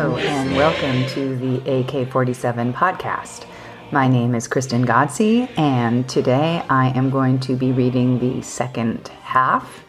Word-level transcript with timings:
Hello, 0.00 0.16
and 0.16 0.54
welcome 0.54 1.04
to 1.08 1.34
the 1.34 1.80
AK 1.80 2.08
47 2.12 2.72
podcast. 2.72 3.46
My 3.90 4.06
name 4.06 4.36
is 4.36 4.46
Kristen 4.46 4.86
Ghodsee, 4.86 5.50
and 5.58 6.08
today 6.08 6.62
I 6.70 6.90
am 6.90 7.10
going 7.10 7.40
to 7.40 7.56
be 7.56 7.72
reading 7.72 8.20
the 8.20 8.40
second 8.42 9.08
half 9.08 9.82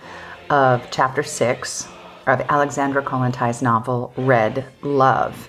of 0.49 0.89
chapter 0.89 1.21
six 1.21 1.87
of 2.25 2.41
Alexandra 2.49 3.03
Kollontai's 3.03 3.61
novel, 3.61 4.11
Red 4.17 4.65
Love. 4.81 5.47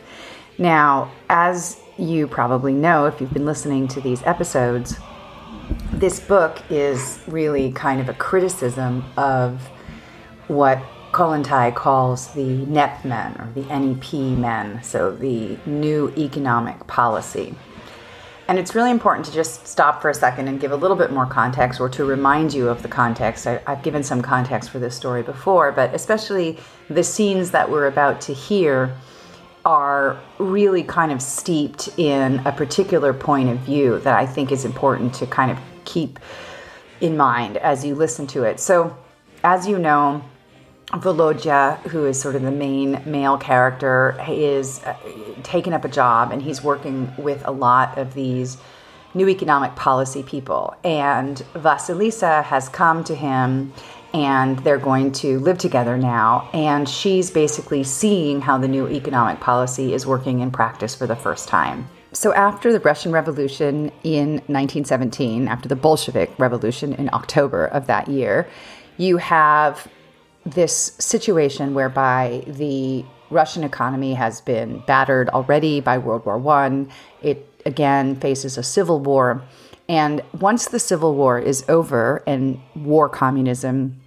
Now, 0.58 1.10
as 1.30 1.80
you 1.96 2.26
probably 2.26 2.74
know 2.74 3.06
if 3.06 3.18
you've 3.18 3.32
been 3.32 3.46
listening 3.46 3.88
to 3.88 4.02
these 4.02 4.22
episodes, 4.24 4.98
this 5.90 6.20
book 6.20 6.60
is 6.68 7.18
really 7.26 7.72
kind 7.72 7.98
of 7.98 8.10
a 8.10 8.14
criticism 8.14 9.06
of 9.16 9.70
what 10.48 10.82
Kollontai 11.20 11.74
calls 11.74 12.28
the 12.28 12.64
NEP 12.64 13.04
men 13.04 13.36
or 13.38 13.52
the 13.52 13.68
NEP 13.68 14.38
men, 14.38 14.82
so 14.82 15.14
the 15.14 15.58
new 15.66 16.08
economic 16.16 16.86
policy. 16.86 17.54
And 18.48 18.58
it's 18.58 18.74
really 18.74 18.90
important 18.90 19.26
to 19.26 19.32
just 19.32 19.66
stop 19.66 20.00
for 20.00 20.08
a 20.08 20.14
second 20.14 20.48
and 20.48 20.58
give 20.58 20.72
a 20.72 20.76
little 20.76 20.96
bit 20.96 21.12
more 21.12 21.26
context 21.26 21.78
or 21.78 21.90
to 21.90 22.06
remind 22.06 22.54
you 22.54 22.70
of 22.70 22.80
the 22.80 22.88
context. 22.88 23.46
I, 23.46 23.60
have 23.66 23.82
given 23.82 24.02
some 24.02 24.22
context 24.22 24.70
for 24.70 24.78
this 24.78 24.96
story 24.96 25.22
before, 25.22 25.72
but 25.72 25.94
especially 25.94 26.58
the 26.88 27.04
scenes 27.04 27.50
that 27.50 27.70
we're 27.70 27.88
about 27.88 28.22
to 28.22 28.32
hear 28.32 28.96
are 29.66 30.18
really 30.38 30.82
kind 30.82 31.12
of 31.12 31.20
steeped 31.20 31.90
in 31.98 32.38
a 32.46 32.52
particular 32.52 33.12
point 33.12 33.50
of 33.50 33.58
view 33.58 33.98
that 33.98 34.14
I 34.14 34.24
think 34.24 34.50
is 34.50 34.64
important 34.64 35.12
to 35.16 35.26
kind 35.26 35.50
of 35.50 35.58
keep 35.84 36.18
in 37.02 37.14
mind 37.14 37.58
as 37.58 37.84
you 37.84 37.94
listen 37.94 38.26
to 38.28 38.44
it. 38.44 38.58
So, 38.58 38.96
as 39.44 39.68
you 39.68 39.78
know, 39.78 40.24
Volodya, 40.92 41.78
who 41.88 42.04
is 42.06 42.20
sort 42.20 42.34
of 42.34 42.42
the 42.42 42.50
main 42.50 43.00
male 43.06 43.38
character, 43.38 44.16
is 44.28 44.82
uh, 44.84 44.96
taken 45.42 45.72
up 45.72 45.84
a 45.84 45.88
job 45.88 46.32
and 46.32 46.42
he's 46.42 46.62
working 46.62 47.12
with 47.16 47.46
a 47.46 47.52
lot 47.52 47.96
of 47.96 48.14
these 48.14 48.56
new 49.14 49.28
economic 49.28 49.74
policy 49.76 50.22
people. 50.22 50.74
And 50.84 51.36
Vasilisa 51.54 52.42
has 52.44 52.68
come 52.68 53.04
to 53.04 53.14
him 53.14 53.72
and 54.12 54.58
they're 54.60 54.78
going 54.78 55.12
to 55.12 55.38
live 55.38 55.58
together 55.58 55.96
now. 55.96 56.48
And 56.52 56.88
she's 56.88 57.30
basically 57.30 57.84
seeing 57.84 58.40
how 58.40 58.58
the 58.58 58.68
new 58.68 58.88
economic 58.88 59.40
policy 59.40 59.94
is 59.94 60.06
working 60.06 60.40
in 60.40 60.50
practice 60.50 60.94
for 60.94 61.06
the 61.06 61.16
first 61.16 61.48
time. 61.48 61.88
So, 62.12 62.34
after 62.34 62.72
the 62.72 62.80
Russian 62.80 63.12
Revolution 63.12 63.92
in 64.02 64.32
1917, 64.48 65.46
after 65.46 65.68
the 65.68 65.76
Bolshevik 65.76 66.36
Revolution 66.40 66.92
in 66.94 67.08
October 67.12 67.66
of 67.66 67.86
that 67.86 68.08
year, 68.08 68.48
you 68.96 69.18
have 69.18 69.86
this 70.44 70.92
situation 70.98 71.74
whereby 71.74 72.44
the 72.46 73.04
Russian 73.30 73.62
economy 73.62 74.14
has 74.14 74.40
been 74.40 74.82
battered 74.86 75.28
already 75.28 75.80
by 75.80 75.98
World 75.98 76.24
War 76.26 76.38
One. 76.38 76.90
It 77.22 77.46
again 77.64 78.16
faces 78.16 78.58
a 78.58 78.62
civil 78.62 79.00
war. 79.00 79.42
And 79.88 80.22
once 80.38 80.68
the 80.68 80.78
civil 80.78 81.14
war 81.14 81.38
is 81.38 81.64
over 81.68 82.22
and 82.26 82.60
war 82.74 83.08
communism 83.08 84.00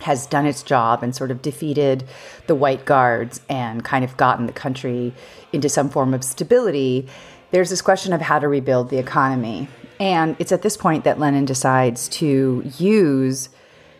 has 0.00 0.26
done 0.26 0.46
its 0.46 0.62
job 0.62 1.02
and 1.02 1.14
sort 1.14 1.30
of 1.30 1.42
defeated 1.42 2.04
the 2.46 2.54
white 2.54 2.84
guards 2.84 3.40
and 3.48 3.84
kind 3.84 4.04
of 4.04 4.16
gotten 4.16 4.46
the 4.46 4.52
country 4.52 5.12
into 5.52 5.68
some 5.68 5.90
form 5.90 6.14
of 6.14 6.22
stability, 6.22 7.08
there's 7.50 7.70
this 7.70 7.82
question 7.82 8.12
of 8.12 8.20
how 8.20 8.38
to 8.38 8.48
rebuild 8.48 8.90
the 8.90 8.98
economy. 8.98 9.68
And 9.98 10.36
it's 10.38 10.52
at 10.52 10.62
this 10.62 10.76
point 10.76 11.04
that 11.04 11.18
Lenin 11.18 11.44
decides 11.44 12.08
to 12.08 12.70
use 12.78 13.48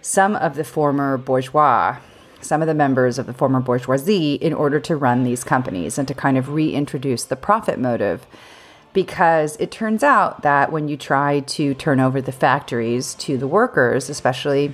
some 0.08 0.34
of 0.36 0.56
the 0.56 0.64
former 0.64 1.18
bourgeois, 1.18 1.98
some 2.40 2.62
of 2.62 2.66
the 2.66 2.72
members 2.72 3.18
of 3.18 3.26
the 3.26 3.34
former 3.34 3.60
bourgeoisie, 3.60 4.36
in 4.36 4.54
order 4.54 4.80
to 4.80 4.96
run 4.96 5.22
these 5.22 5.44
companies 5.44 5.98
and 5.98 6.08
to 6.08 6.14
kind 6.14 6.38
of 6.38 6.48
reintroduce 6.48 7.24
the 7.24 7.36
profit 7.36 7.78
motive. 7.78 8.26
Because 8.94 9.54
it 9.56 9.70
turns 9.70 10.02
out 10.02 10.40
that 10.40 10.72
when 10.72 10.88
you 10.88 10.96
try 10.96 11.40
to 11.40 11.74
turn 11.74 12.00
over 12.00 12.22
the 12.22 12.32
factories 12.32 13.14
to 13.16 13.36
the 13.36 13.46
workers, 13.46 14.08
especially 14.08 14.72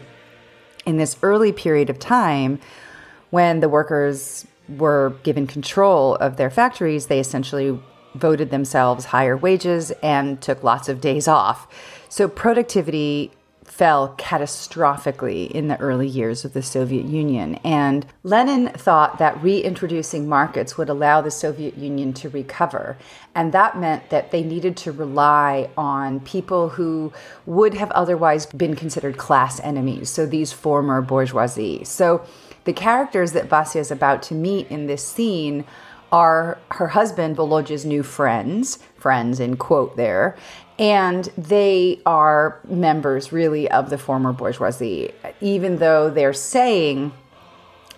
in 0.86 0.98
this 0.98 1.16
early 1.20 1.50
period 1.50 1.90
of 1.90 1.98
time 1.98 2.60
when 3.30 3.58
the 3.58 3.68
workers 3.68 4.46
were 4.68 5.16
given 5.24 5.48
control 5.48 6.14
of 6.14 6.36
their 6.36 6.50
factories, 6.50 7.06
they 7.06 7.18
essentially 7.18 7.76
voted 8.14 8.50
themselves 8.50 9.06
higher 9.06 9.36
wages 9.36 9.90
and 10.00 10.40
took 10.40 10.62
lots 10.62 10.88
of 10.88 11.00
days 11.00 11.26
off. 11.26 11.66
So 12.08 12.28
productivity 12.28 13.32
fell 13.64 14.14
catastrophically 14.18 15.50
in 15.50 15.68
the 15.68 15.78
early 15.80 16.06
years 16.06 16.44
of 16.44 16.52
the 16.52 16.62
Soviet 16.62 17.06
Union. 17.06 17.56
And 17.64 18.06
Lenin 18.22 18.68
thought 18.68 19.18
that 19.18 19.42
reintroducing 19.42 20.28
markets 20.28 20.78
would 20.78 20.88
allow 20.88 21.20
the 21.20 21.30
Soviet 21.30 21.76
Union 21.76 22.12
to 22.14 22.28
recover. 22.28 22.96
And 23.34 23.52
that 23.52 23.78
meant 23.78 24.10
that 24.10 24.30
they 24.30 24.42
needed 24.42 24.76
to 24.78 24.92
rely 24.92 25.70
on 25.76 26.20
people 26.20 26.68
who 26.68 27.12
would 27.46 27.74
have 27.74 27.90
otherwise 27.92 28.46
been 28.46 28.76
considered 28.76 29.16
class 29.16 29.58
enemies, 29.60 30.08
so 30.10 30.26
these 30.26 30.52
former 30.52 31.02
bourgeoisie. 31.02 31.84
So 31.84 32.24
the 32.64 32.72
characters 32.72 33.32
that 33.32 33.48
Vasya 33.48 33.80
is 33.80 33.90
about 33.90 34.22
to 34.24 34.34
meet 34.34 34.70
in 34.70 34.86
this 34.86 35.06
scene 35.06 35.64
are 36.14 36.58
her 36.70 36.86
husband 36.86 37.36
Volodya's 37.36 37.84
new 37.84 38.04
friends, 38.04 38.78
friends 38.96 39.40
in 39.40 39.56
quote 39.56 39.96
there, 39.96 40.36
and 40.78 41.24
they 41.36 42.00
are 42.06 42.60
members 42.68 43.32
really 43.32 43.68
of 43.68 43.90
the 43.90 43.98
former 43.98 44.32
bourgeoisie, 44.32 45.10
even 45.40 45.78
though 45.78 46.08
they're 46.08 46.32
saying 46.32 47.10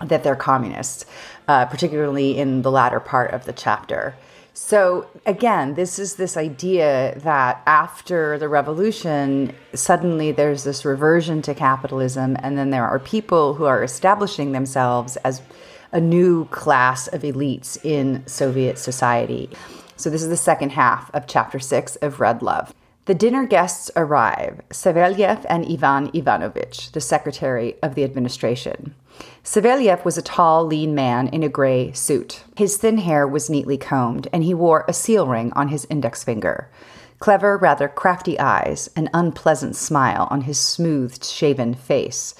that 0.02 0.24
they're 0.24 0.34
communists, 0.34 1.04
uh, 1.46 1.66
particularly 1.66 2.38
in 2.38 2.62
the 2.62 2.70
latter 2.70 3.00
part 3.00 3.32
of 3.32 3.44
the 3.44 3.52
chapter. 3.52 4.16
So, 4.54 5.06
again, 5.26 5.74
this 5.74 5.98
is 5.98 6.16
this 6.16 6.38
idea 6.38 7.18
that 7.18 7.62
after 7.66 8.38
the 8.38 8.48
revolution, 8.48 9.54
suddenly 9.74 10.32
there's 10.32 10.64
this 10.64 10.86
reversion 10.86 11.42
to 11.42 11.54
capitalism, 11.54 12.38
and 12.40 12.56
then 12.56 12.70
there 12.70 12.88
are 12.88 12.98
people 12.98 13.52
who 13.52 13.66
are 13.66 13.84
establishing 13.84 14.52
themselves 14.52 15.18
as 15.18 15.42
a 15.92 16.00
new 16.00 16.46
class 16.46 17.06
of 17.08 17.22
elites 17.22 17.78
in 17.84 18.26
Soviet 18.26 18.78
society. 18.78 19.50
So, 19.96 20.10
this 20.10 20.22
is 20.22 20.28
the 20.28 20.36
second 20.36 20.70
half 20.70 21.10
of 21.14 21.26
chapter 21.26 21.58
six 21.58 21.96
of 21.96 22.20
Red 22.20 22.42
Love. 22.42 22.74
The 23.06 23.14
dinner 23.14 23.46
guests 23.46 23.88
arrive 23.94 24.60
Savelyev 24.70 25.46
and 25.48 25.64
Ivan 25.64 26.10
Ivanovich, 26.12 26.90
the 26.90 27.00
secretary 27.00 27.76
of 27.80 27.94
the 27.94 28.02
administration. 28.02 28.96
Savelyev 29.44 30.04
was 30.04 30.18
a 30.18 30.22
tall, 30.22 30.66
lean 30.66 30.92
man 30.92 31.28
in 31.28 31.44
a 31.44 31.48
gray 31.48 31.92
suit. 31.92 32.42
His 32.56 32.76
thin 32.76 32.98
hair 32.98 33.26
was 33.26 33.48
neatly 33.48 33.78
combed, 33.78 34.26
and 34.32 34.42
he 34.42 34.54
wore 34.54 34.84
a 34.88 34.92
seal 34.92 35.28
ring 35.28 35.52
on 35.54 35.68
his 35.68 35.86
index 35.88 36.24
finger. 36.24 36.68
Clever, 37.20 37.56
rather 37.56 37.88
crafty 37.88 38.38
eyes, 38.40 38.90
an 38.96 39.08
unpleasant 39.14 39.76
smile 39.76 40.26
on 40.30 40.42
his 40.42 40.58
smooth 40.58 41.24
shaven 41.24 41.74
face, 41.74 42.34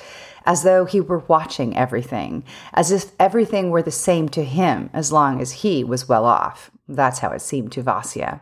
as 0.46 0.62
though 0.62 0.84
he 0.84 1.00
were 1.00 1.18
watching 1.18 1.76
everything, 1.76 2.44
as 2.72 2.90
if 2.90 3.12
everything 3.18 3.70
were 3.70 3.82
the 3.82 3.90
same 3.90 4.28
to 4.30 4.44
him 4.44 4.88
as 4.92 5.12
long 5.12 5.40
as 5.40 5.52
he 5.52 5.84
was 5.84 6.08
well 6.08 6.24
off. 6.24 6.70
That's 6.88 7.18
how 7.18 7.30
it 7.30 7.42
seemed 7.42 7.72
to 7.72 7.82
Vasya. 7.82 8.40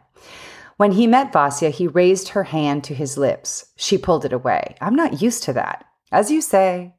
When 0.76 0.92
he 0.92 1.06
met 1.06 1.32
Vasya, 1.32 1.70
he 1.70 1.86
raised 1.86 2.30
her 2.30 2.44
hand 2.44 2.84
to 2.84 2.94
his 2.94 3.16
lips. 3.16 3.66
She 3.76 3.96
pulled 3.96 4.24
it 4.24 4.32
away. 4.32 4.76
I'm 4.80 4.94
not 4.94 5.22
used 5.22 5.42
to 5.44 5.52
that. 5.54 5.84
As 6.12 6.30
you 6.30 6.40
say. 6.40 6.94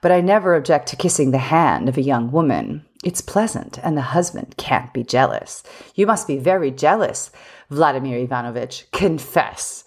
But 0.00 0.12
I 0.12 0.20
never 0.20 0.54
object 0.54 0.88
to 0.88 0.96
kissing 0.96 1.30
the 1.30 1.38
hand 1.38 1.88
of 1.88 1.98
a 1.98 2.02
young 2.02 2.32
woman. 2.32 2.86
It's 3.04 3.20
pleasant, 3.20 3.78
and 3.82 3.96
the 3.96 4.02
husband 4.02 4.54
can't 4.56 4.92
be 4.94 5.02
jealous. 5.02 5.62
You 5.94 6.06
must 6.06 6.26
be 6.26 6.38
very 6.38 6.70
jealous, 6.70 7.30
Vladimir 7.68 8.18
Ivanovich. 8.18 8.86
Confess. 8.92 9.84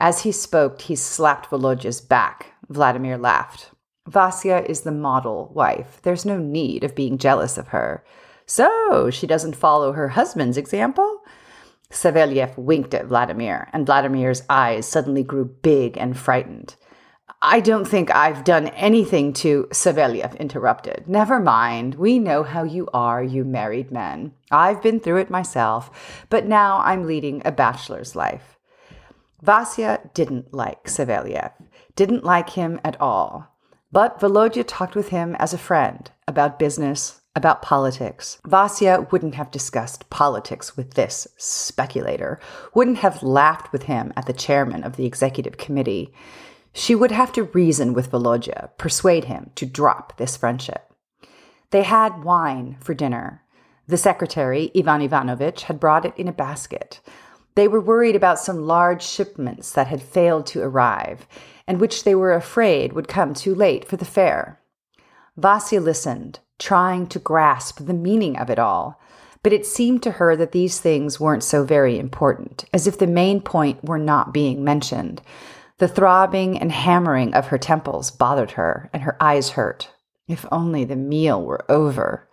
As 0.00 0.22
he 0.22 0.30
spoke, 0.30 0.82
he 0.82 0.94
slapped 0.94 1.50
Volodya's 1.50 2.00
back. 2.00 2.52
Vladimir 2.68 3.16
laughed. 3.16 3.70
Vasya 4.06 4.64
is 4.68 4.82
the 4.82 4.92
model 4.92 5.50
wife. 5.54 6.00
There's 6.02 6.24
no 6.24 6.38
need 6.38 6.84
of 6.84 6.94
being 6.94 7.18
jealous 7.18 7.58
of 7.58 7.68
her. 7.68 8.04
So, 8.46 9.10
she 9.10 9.26
doesn't 9.26 9.56
follow 9.56 9.92
her 9.92 10.08
husband's 10.08 10.56
example? 10.56 11.22
Savelyev 11.90 12.56
winked 12.56 12.94
at 12.94 13.06
Vladimir, 13.06 13.68
and 13.72 13.86
Vladimir's 13.86 14.42
eyes 14.48 14.86
suddenly 14.86 15.22
grew 15.22 15.44
big 15.44 15.96
and 15.96 16.18
frightened. 16.18 16.74
I 17.40 17.60
don't 17.60 17.86
think 17.86 18.14
I've 18.14 18.42
done 18.44 18.68
anything 18.68 19.32
to. 19.34 19.68
Savelyev 19.70 20.38
interrupted. 20.38 21.04
Never 21.06 21.38
mind. 21.38 21.94
We 21.94 22.18
know 22.18 22.42
how 22.42 22.64
you 22.64 22.88
are, 22.92 23.22
you 23.22 23.44
married 23.44 23.92
men. 23.92 24.32
I've 24.50 24.82
been 24.82 24.98
through 24.98 25.18
it 25.18 25.30
myself, 25.30 26.26
but 26.30 26.46
now 26.46 26.78
I'm 26.78 27.06
leading 27.06 27.42
a 27.44 27.52
bachelor's 27.52 28.16
life. 28.16 28.58
Vasya 29.44 30.12
didn't 30.14 30.52
like 30.52 30.84
Savelyev, 30.84 31.52
didn't 31.98 32.22
like 32.22 32.50
him 32.50 32.80
at 32.84 32.98
all. 33.00 33.56
But 33.90 34.20
Volodya 34.20 34.62
talked 34.64 34.94
with 34.94 35.08
him 35.08 35.34
as 35.40 35.52
a 35.52 35.58
friend 35.58 36.08
about 36.28 36.56
business, 36.56 37.22
about 37.34 37.60
politics. 37.60 38.38
Vasya 38.46 39.08
wouldn't 39.10 39.34
have 39.34 39.50
discussed 39.50 40.08
politics 40.08 40.76
with 40.76 40.94
this 40.94 41.26
speculator, 41.38 42.38
wouldn't 42.72 42.98
have 42.98 43.24
laughed 43.24 43.72
with 43.72 43.82
him 43.84 44.12
at 44.16 44.26
the 44.26 44.32
chairman 44.32 44.84
of 44.84 44.94
the 44.94 45.06
executive 45.06 45.56
committee. 45.56 46.12
She 46.72 46.94
would 46.94 47.10
have 47.10 47.32
to 47.32 47.42
reason 47.42 47.94
with 47.94 48.12
Volodya, 48.12 48.70
persuade 48.78 49.24
him 49.24 49.50
to 49.56 49.66
drop 49.66 50.18
this 50.18 50.36
friendship. 50.36 50.92
They 51.70 51.82
had 51.82 52.22
wine 52.22 52.76
for 52.78 52.94
dinner. 52.94 53.42
The 53.88 53.96
secretary, 53.96 54.70
Ivan 54.76 55.02
Ivanovitch, 55.02 55.64
had 55.64 55.80
brought 55.80 56.04
it 56.04 56.16
in 56.16 56.28
a 56.28 56.32
basket. 56.32 57.00
They 57.56 57.66
were 57.66 57.80
worried 57.80 58.14
about 58.14 58.38
some 58.38 58.68
large 58.68 59.02
shipments 59.02 59.72
that 59.72 59.88
had 59.88 60.00
failed 60.00 60.46
to 60.46 60.62
arrive, 60.62 61.26
and 61.68 61.78
which 61.78 62.02
they 62.02 62.14
were 62.14 62.32
afraid 62.32 62.94
would 62.94 63.06
come 63.06 63.34
too 63.34 63.54
late 63.54 63.86
for 63.86 63.98
the 63.98 64.04
fair. 64.04 64.58
Vasya 65.36 65.80
listened, 65.80 66.40
trying 66.58 67.06
to 67.06 67.18
grasp 67.20 67.84
the 67.84 67.94
meaning 67.94 68.36
of 68.38 68.50
it 68.50 68.58
all, 68.58 69.00
but 69.44 69.52
it 69.52 69.66
seemed 69.66 70.02
to 70.02 70.12
her 70.12 70.34
that 70.34 70.52
these 70.52 70.80
things 70.80 71.20
weren't 71.20 71.44
so 71.44 71.62
very 71.62 71.98
important, 71.98 72.64
as 72.72 72.86
if 72.86 72.98
the 72.98 73.06
main 73.06 73.40
point 73.40 73.84
were 73.84 73.98
not 73.98 74.32
being 74.32 74.64
mentioned. 74.64 75.22
The 75.76 75.86
throbbing 75.86 76.58
and 76.58 76.72
hammering 76.72 77.34
of 77.34 77.48
her 77.48 77.58
temples 77.58 78.10
bothered 78.10 78.52
her, 78.52 78.90
and 78.92 79.02
her 79.02 79.16
eyes 79.20 79.50
hurt. 79.50 79.90
If 80.26 80.44
only 80.50 80.84
the 80.84 80.96
meal 80.96 81.42
were 81.42 81.70
over. 81.70 82.28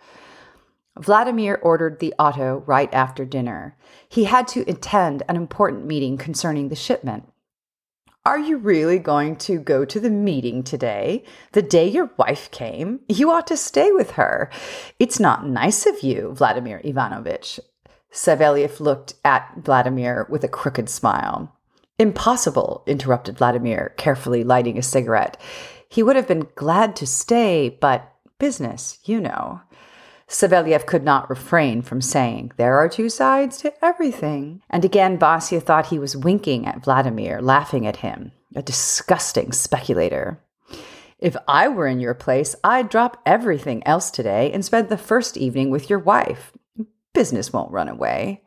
Vladimir 0.98 1.60
ordered 1.62 2.00
the 2.00 2.14
auto 2.18 2.64
right 2.66 2.92
after 2.94 3.26
dinner. 3.26 3.78
He 4.08 4.24
had 4.24 4.48
to 4.50 4.62
attend 4.62 5.24
an 5.28 5.36
important 5.36 5.86
meeting 5.86 6.18
concerning 6.18 6.70
the 6.70 6.76
shipment. 6.76 7.32
Are 8.26 8.40
you 8.40 8.58
really 8.58 8.98
going 8.98 9.36
to 9.36 9.60
go 9.60 9.86
to 9.86 10.00
the 10.00 10.10
meeting 10.10 10.64
today? 10.64 11.24
The 11.52 11.62
day 11.62 11.88
your 11.88 12.10
wife 12.18 12.50
came? 12.50 13.02
You 13.08 13.30
ought 13.30 13.46
to 13.46 13.56
stay 13.56 13.92
with 13.92 14.12
her. 14.12 14.50
It's 14.98 15.20
not 15.20 15.48
nice 15.48 15.86
of 15.86 16.02
you, 16.02 16.34
Vladimir 16.34 16.82
Ivanovitch. 16.84 17.60
Savelyev 18.12 18.80
looked 18.80 19.14
at 19.24 19.54
Vladimir 19.58 20.26
with 20.28 20.44
a 20.44 20.48
crooked 20.48 20.90
smile. 20.90 21.56
Impossible, 22.00 22.82
interrupted 22.88 23.38
Vladimir, 23.38 23.94
carefully 23.96 24.44
lighting 24.44 24.80
a 24.80 24.82
cigarette. 24.82 25.40
He 25.88 26.02
would 26.02 26.16
have 26.16 26.28
been 26.28 26.48
glad 26.56 26.96
to 26.96 27.06
stay, 27.06 27.78
but 27.80 28.12
business, 28.40 28.98
you 29.06 29.22
know. 29.22 29.62
Savelyev 30.28 30.86
could 30.86 31.04
not 31.04 31.30
refrain 31.30 31.82
from 31.82 32.02
saying, 32.02 32.52
There 32.58 32.78
are 32.78 32.90
two 32.90 33.10
sides 33.10 33.58
to 33.58 33.74
everything. 33.84 34.62
And 34.70 34.84
again, 34.84 35.20
Vasya 35.20 35.62
thought 35.62 35.88
he 35.88 36.00
was 36.00 36.18
winking 36.18 36.66
at 36.66 36.84
Vladimir, 36.84 37.42
laughing 37.42 37.86
at 37.86 37.98
him. 37.98 38.32
A 38.56 38.62
disgusting 38.62 39.52
speculator. 39.52 40.40
If 41.20 41.36
I 41.48 41.68
were 41.68 41.88
in 41.88 42.00
your 42.00 42.14
place, 42.14 42.56
I'd 42.64 42.90
drop 42.90 43.22
everything 43.26 43.86
else 43.86 44.10
today 44.10 44.52
and 44.52 44.66
spend 44.66 44.90
the 44.90 44.98
first 44.98 45.38
evening 45.38 45.70
with 45.70 45.90
your 45.90 46.00
wife. 46.00 46.52
Business 47.14 47.54
won't 47.54 47.72
run 47.72 47.88
away. 47.88 48.44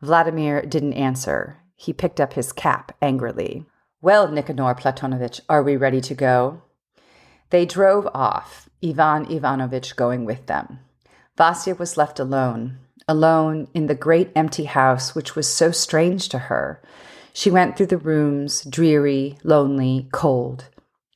Vladimir 0.00 0.62
didn't 0.62 0.94
answer. 0.94 1.58
He 1.74 1.92
picked 1.92 2.20
up 2.20 2.32
his 2.34 2.52
cap 2.52 2.96
angrily. 3.02 3.66
Well, 4.00 4.28
Nikanor 4.28 4.78
Platonovitch, 4.78 5.40
are 5.48 5.62
we 5.62 5.76
ready 5.76 6.00
to 6.02 6.14
go? 6.14 6.62
They 7.50 7.66
drove 7.66 8.08
off, 8.14 8.68
Ivan 8.84 9.30
Ivanovitch 9.30 9.96
going 9.96 10.24
with 10.24 10.46
them. 10.46 10.80
Vasya 11.36 11.74
was 11.74 11.96
left 11.96 12.18
alone, 12.18 12.78
alone 13.06 13.68
in 13.74 13.86
the 13.86 13.94
great 13.94 14.30
empty 14.34 14.64
house 14.64 15.14
which 15.14 15.36
was 15.36 15.46
so 15.46 15.70
strange 15.70 16.28
to 16.30 16.38
her. 16.38 16.82
She 17.32 17.50
went 17.50 17.76
through 17.76 17.86
the 17.86 17.98
rooms, 17.98 18.62
dreary, 18.62 19.36
lonely, 19.44 20.08
cold. 20.12 20.70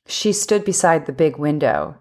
She 0.05 0.31
stood 0.31 0.63
beside 0.63 1.05
the 1.05 1.11
big 1.11 1.37
window. 1.37 1.97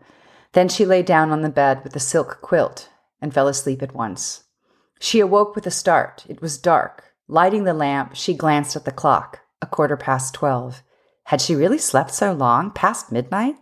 Then 0.53 0.69
she 0.69 0.85
lay 0.85 1.03
down 1.03 1.31
on 1.31 1.41
the 1.41 1.49
bed 1.49 1.83
with 1.83 1.95
the 1.95 2.01
silk 2.01 2.41
quilt 2.43 2.91
and 3.23 3.33
fell 3.33 3.49
asleep 3.49 3.83
at 3.83 3.95
once. 3.95 4.45
She 4.99 5.21
awoke 5.21 5.55
with 5.55 5.67
a 5.67 5.71
start. 5.71 6.27
It 6.29 6.43
was 6.43 6.59
dark. 6.59 7.15
Lighting 7.27 7.65
the 7.65 7.73
lamp, 7.73 8.15
she 8.15 8.35
glanced 8.35 8.77
at 8.77 8.85
the 8.85 8.93
clock, 8.93 9.41
a 9.63 9.67
quarter 9.67 9.97
past 9.97 10.35
twelve. 10.35 10.83
Had 11.25 11.41
she 11.41 11.55
really 11.55 11.79
slept 11.79 12.13
so 12.13 12.33
long, 12.33 12.71
past 12.73 13.11
midnight? 13.11 13.55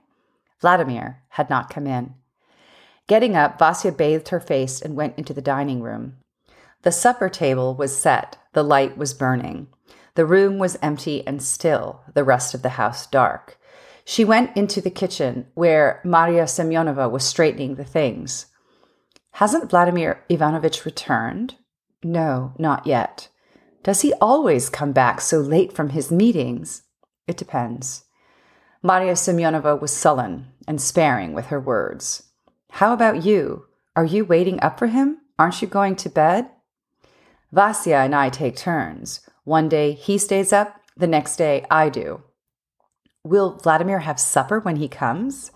Vladimir 0.61 1.22
had 1.28 1.49
not 1.49 1.70
come 1.70 1.87
in. 1.87 2.14
Getting 3.08 3.34
up, 3.34 3.58
Vasya 3.58 3.93
bathed 3.93 4.28
her 4.28 4.38
face 4.38 4.81
and 4.81 4.94
went 4.94 5.19
into 5.19 5.34
the 5.34 5.43
dining 5.43 5.82
room. 5.82 6.19
The 6.82 6.93
supper 6.93 7.28
table 7.28 7.75
was 7.75 7.99
set, 7.99 8.37
the 8.52 8.62
light 8.62 8.96
was 8.96 9.14
burning. 9.14 9.66
The 10.14 10.26
room 10.26 10.58
was 10.58 10.78
empty 10.82 11.26
and 11.26 11.43
still, 11.43 12.02
the 12.14 12.22
rest 12.22 12.55
of 12.55 12.62
the 12.62 12.70
house 12.70 13.06
dark. 13.06 13.58
She 14.05 14.25
went 14.25 14.56
into 14.56 14.81
the 14.81 14.90
kitchen, 14.90 15.46
where 15.55 16.00
Maria 16.05 16.44
Semyonova 16.44 17.10
was 17.10 17.25
straightening 17.25 17.75
the 17.75 17.84
things. 17.84 18.46
Hasn't 19.32 19.70
Vladimir 19.70 20.25
Ivanovitch 20.28 20.84
returned? 20.84 21.56
No, 22.02 22.52
not 22.58 22.87
yet. 22.87 23.28
Does 23.82 24.02
he 24.02 24.12
always 24.14 24.69
come 24.69 24.93
back 24.93 25.20
so 25.20 25.38
late 25.38 25.72
from 25.72 25.90
his 25.90 26.11
meetings? 26.11 26.82
It 27.26 27.37
depends. 27.37 28.04
Maria 28.82 29.12
Semyonova 29.12 29.81
was 29.81 29.93
sullen 29.93 30.49
and 30.66 30.81
sparing 30.81 31.32
with 31.32 31.46
her 31.46 31.61
words. 31.61 32.27
How 32.78 32.92
about 32.92 33.25
you? 33.25 33.66
Are 33.96 34.04
you 34.04 34.25
waiting 34.25 34.60
up 34.62 34.78
for 34.78 34.86
him? 34.86 35.19
Aren't 35.36 35.60
you 35.60 35.66
going 35.66 35.96
to 35.96 36.08
bed? 36.08 36.48
Vasya 37.50 38.04
and 38.04 38.14
I 38.14 38.28
take 38.28 38.54
turns. 38.54 39.28
One 39.42 39.69
day 39.69 39.94
he 39.94 40.16
stays 40.16 40.52
up, 40.52 40.80
the 40.96 41.08
next 41.08 41.34
day 41.34 41.66
I 41.72 41.88
do. 41.88 42.22
Will 43.25 43.58
Vladimir 43.58 43.98
have 43.98 44.20
supper 44.20 44.60
when 44.60 44.76
he 44.76 44.86
comes? 44.86 45.50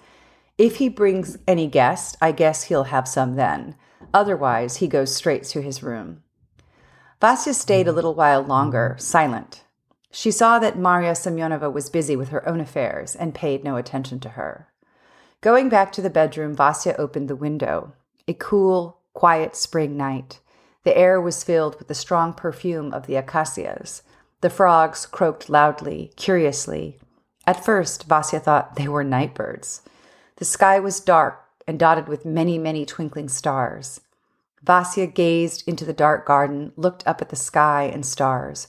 If 0.58 0.78
he 0.78 0.88
brings 0.88 1.38
any 1.46 1.68
guest, 1.68 2.16
I 2.20 2.32
guess 2.32 2.64
he'll 2.64 2.90
have 2.90 3.06
some 3.06 3.36
then. 3.36 3.76
Otherwise, 4.12 4.78
he 4.78 4.88
goes 4.88 5.14
straight 5.14 5.44
to 5.44 5.62
his 5.62 5.80
room. 5.80 6.24
Vasya 7.20 7.54
stayed 7.54 7.86
a 7.86 7.92
little 7.92 8.16
while 8.16 8.42
longer, 8.42 8.96
silent. 8.98 9.62
She 10.10 10.32
saw 10.32 10.58
that 10.58 10.76
Maria 10.76 11.12
Semyonova 11.12 11.72
was 11.72 11.88
busy 11.88 12.16
with 12.16 12.30
her 12.30 12.48
own 12.48 12.58
affairs 12.58 13.14
and 13.14 13.32
paid 13.32 13.62
no 13.62 13.76
attention 13.76 14.18
to 14.18 14.30
her. 14.30 14.71
Going 15.42 15.68
back 15.68 15.90
to 15.92 16.00
the 16.00 16.08
bedroom, 16.08 16.54
Vasya 16.54 16.94
opened 16.98 17.28
the 17.28 17.34
window. 17.34 17.94
A 18.28 18.32
cool, 18.32 18.98
quiet 19.12 19.56
spring 19.56 19.96
night. 19.96 20.38
The 20.84 20.96
air 20.96 21.20
was 21.20 21.42
filled 21.42 21.76
with 21.80 21.88
the 21.88 21.96
strong 21.96 22.32
perfume 22.32 22.94
of 22.94 23.08
the 23.08 23.16
acacias. 23.16 24.04
The 24.40 24.50
frogs 24.50 25.04
croaked 25.04 25.50
loudly, 25.50 26.12
curiously. 26.14 27.00
At 27.44 27.64
first, 27.64 28.04
Vasya 28.04 28.38
thought 28.38 28.76
they 28.76 28.86
were 28.86 29.02
night 29.02 29.34
birds. 29.34 29.82
The 30.36 30.44
sky 30.44 30.78
was 30.78 31.00
dark 31.00 31.42
and 31.66 31.76
dotted 31.76 32.06
with 32.06 32.24
many, 32.24 32.56
many 32.56 32.86
twinkling 32.86 33.28
stars. 33.28 34.00
Vasya 34.62 35.08
gazed 35.08 35.66
into 35.66 35.84
the 35.84 35.92
dark 35.92 36.24
garden, 36.24 36.72
looked 36.76 37.04
up 37.04 37.20
at 37.20 37.30
the 37.30 37.36
sky 37.36 37.90
and 37.92 38.06
stars. 38.06 38.68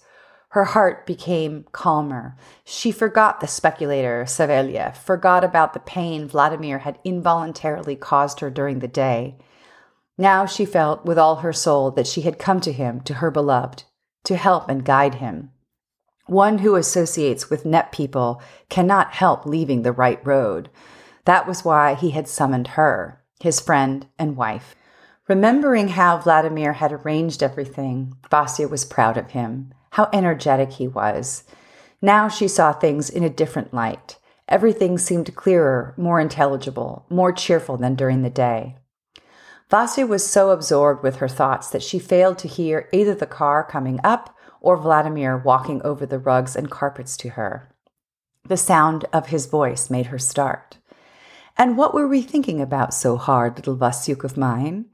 Her 0.53 0.65
heart 0.65 1.07
became 1.07 1.65
calmer. 1.71 2.35
She 2.63 2.91
forgot 2.91 3.39
the 3.39 3.47
speculator, 3.47 4.23
Savelyev, 4.27 4.95
forgot 4.95 5.44
about 5.44 5.73
the 5.73 5.79
pain 5.79 6.27
Vladimir 6.27 6.77
had 6.77 7.00
involuntarily 7.03 7.95
caused 7.95 8.39
her 8.39 8.51
during 8.51 8.77
the 8.77 8.88
day. 8.88 9.36
Now 10.15 10.45
she 10.45 10.63
felt 10.63 11.05
with 11.05 11.17
all 11.17 11.38
her 11.38 11.53
soul 11.53 11.89
that 11.93 12.05
she 12.05 12.22
had 12.22 12.38
come 12.38 12.62
to 12.62 12.72
him, 12.72 13.01
to 13.01 13.15
her 13.15 13.31
beloved, 13.31 13.86
to 14.25 14.36
help 14.36 14.69
and 14.69 14.86
guide 14.86 15.15
him. 15.15 15.50
One 16.27 16.60
who 16.60 16.75
associates 16.75 17.50
with 17.50 17.65
NEP 17.65 17.91
people 17.91 18.39
cannot 18.69 19.13
help 19.13 19.48
leaving 19.48 19.81
the 19.81 19.91
right 19.91 20.24
road. 20.24 20.69
That 21.25 21.48
was 21.48 21.65
why 21.65 21.95
he 21.95 22.12
had 22.12 22.27
summoned 22.27 22.67
her, 22.77 23.24
his 23.39 23.60
friend 23.60 24.05
and 24.19 24.38
wife. 24.38 24.75
Remembering 25.27 25.88
how 25.88 26.19
Vladimir 26.19 26.74
had 26.74 26.93
arranged 26.93 27.41
everything, 27.41 28.13
Vasya 28.29 28.67
was 28.67 28.86
proud 28.86 29.17
of 29.17 29.31
him 29.31 29.74
how 29.93 30.09
energetic 30.12 30.71
he 30.73 30.88
was. 30.88 31.43
Now 32.01 32.27
she 32.27 32.47
saw 32.47 32.73
things 32.73 33.12
in 33.12 33.23
a 33.23 33.29
different 33.29 33.73
light. 33.73 34.17
Everything 34.50 34.97
seemed 34.97 35.35
clearer, 35.35 35.93
more 35.97 36.19
intelligible, 36.19 37.05
more 37.09 37.31
cheerful 37.31 37.77
than 37.77 37.93
during 37.93 38.23
the 38.23 38.29
day. 38.31 38.75
Vasya 39.69 40.07
was 40.07 40.25
so 40.25 40.50
absorbed 40.50 41.03
with 41.03 41.17
her 41.17 41.27
thoughts 41.27 41.69
that 41.69 41.83
she 41.83 42.00
failed 42.00 42.39
to 42.39 42.47
hear 42.47 42.89
either 42.91 43.13
the 43.13 43.27
car 43.27 43.63
coming 43.63 44.00
up 44.03 44.35
or 44.62 44.77
Vladimir 44.77 45.38
walking 45.38 45.79
over 45.83 46.07
the 46.07 46.17
rugs 46.17 46.55
and 46.55 46.71
carpets 46.71 47.15
to 47.17 47.29
her. 47.29 47.69
The 48.47 48.57
sound 48.57 49.05
of 49.13 49.27
his 49.27 49.45
voice 49.45 49.91
made 49.91 50.07
her 50.07 50.19
start. 50.19 50.77
And 51.55 51.77
what 51.77 51.93
were 51.93 52.07
we 52.07 52.23
thinking 52.23 52.59
about 52.59 52.95
so 52.95 53.15
hard, 53.15 53.57
little 53.57 53.77
Vasyuk 53.77 54.23
of 54.23 54.38
mine? 54.38 54.85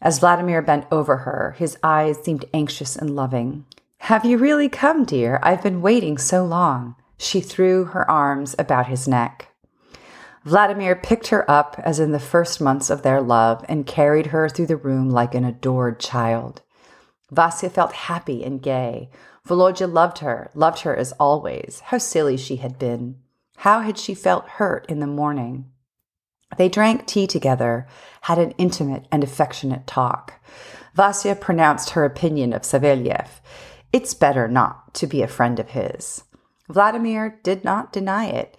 As 0.00 0.18
Vladimir 0.18 0.62
bent 0.62 0.86
over 0.90 1.18
her, 1.18 1.54
his 1.58 1.76
eyes 1.82 2.16
seemed 2.24 2.46
anxious 2.54 2.96
and 2.96 3.14
loving. 3.14 3.66
Have 4.04 4.24
you 4.24 4.38
really 4.38 4.70
come, 4.70 5.04
dear? 5.04 5.38
I've 5.42 5.62
been 5.62 5.82
waiting 5.82 6.16
so 6.16 6.44
long. 6.44 6.96
She 7.18 7.42
threw 7.42 7.84
her 7.84 8.10
arms 8.10 8.56
about 8.58 8.86
his 8.86 9.06
neck. 9.06 9.48
Vladimir 10.42 10.96
picked 10.96 11.28
her 11.28 11.48
up 11.48 11.78
as 11.84 12.00
in 12.00 12.10
the 12.10 12.18
first 12.18 12.62
months 12.62 12.88
of 12.88 13.02
their 13.02 13.20
love 13.20 13.64
and 13.68 13.86
carried 13.86 14.28
her 14.28 14.48
through 14.48 14.66
the 14.66 14.76
room 14.76 15.10
like 15.10 15.34
an 15.34 15.44
adored 15.44 16.00
child. 16.00 16.62
Vasya 17.30 17.68
felt 17.68 17.92
happy 17.92 18.42
and 18.42 18.62
gay. 18.62 19.10
Volodya 19.46 19.86
loved 19.86 20.18
her, 20.18 20.50
loved 20.54 20.80
her 20.80 20.96
as 20.96 21.12
always. 21.20 21.80
How 21.84 21.98
silly 21.98 22.38
she 22.38 22.56
had 22.56 22.78
been. 22.78 23.18
How 23.58 23.80
had 23.80 23.98
she 23.98 24.14
felt 24.14 24.48
hurt 24.48 24.86
in 24.88 25.00
the 25.00 25.06
morning? 25.06 25.66
They 26.56 26.70
drank 26.70 27.06
tea 27.06 27.26
together, 27.26 27.86
had 28.22 28.38
an 28.38 28.52
intimate 28.52 29.06
and 29.12 29.22
affectionate 29.22 29.86
talk. 29.86 30.42
Vasya 30.94 31.36
pronounced 31.36 31.90
her 31.90 32.04
opinion 32.04 32.54
of 32.54 32.62
Savelyev. 32.62 33.28
It's 33.92 34.14
better 34.14 34.46
not 34.48 34.94
to 34.94 35.06
be 35.06 35.22
a 35.22 35.28
friend 35.28 35.58
of 35.58 35.70
his. 35.70 36.24
Vladimir 36.68 37.40
did 37.42 37.64
not 37.64 37.92
deny 37.92 38.26
it. 38.26 38.56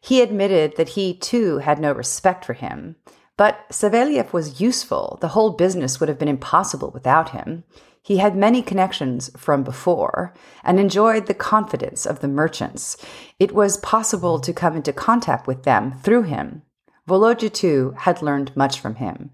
He 0.00 0.20
admitted 0.20 0.76
that 0.76 0.90
he 0.90 1.14
too 1.14 1.58
had 1.58 1.78
no 1.78 1.92
respect 1.92 2.44
for 2.44 2.52
him, 2.52 2.96
But 3.36 3.68
Savelyev 3.70 4.32
was 4.32 4.60
useful. 4.60 5.18
The 5.20 5.28
whole 5.28 5.50
business 5.50 6.00
would 6.00 6.08
have 6.08 6.18
been 6.18 6.28
impossible 6.28 6.90
without 6.90 7.30
him. 7.30 7.64
He 8.02 8.18
had 8.18 8.36
many 8.36 8.62
connections 8.62 9.30
from 9.36 9.62
before 9.62 10.32
and 10.64 10.78
enjoyed 10.78 11.26
the 11.26 11.34
confidence 11.34 12.06
of 12.06 12.20
the 12.20 12.28
merchants. 12.28 12.96
It 13.38 13.52
was 13.52 13.78
possible 13.78 14.38
to 14.40 14.52
come 14.52 14.76
into 14.76 14.92
contact 14.92 15.46
with 15.46 15.64
them 15.64 15.98
through 15.98 16.22
him. 16.22 16.62
Volodya, 17.06 17.50
too, 17.50 17.94
had 17.98 18.22
learned 18.22 18.56
much 18.56 18.80
from 18.80 18.96
him. 18.96 19.30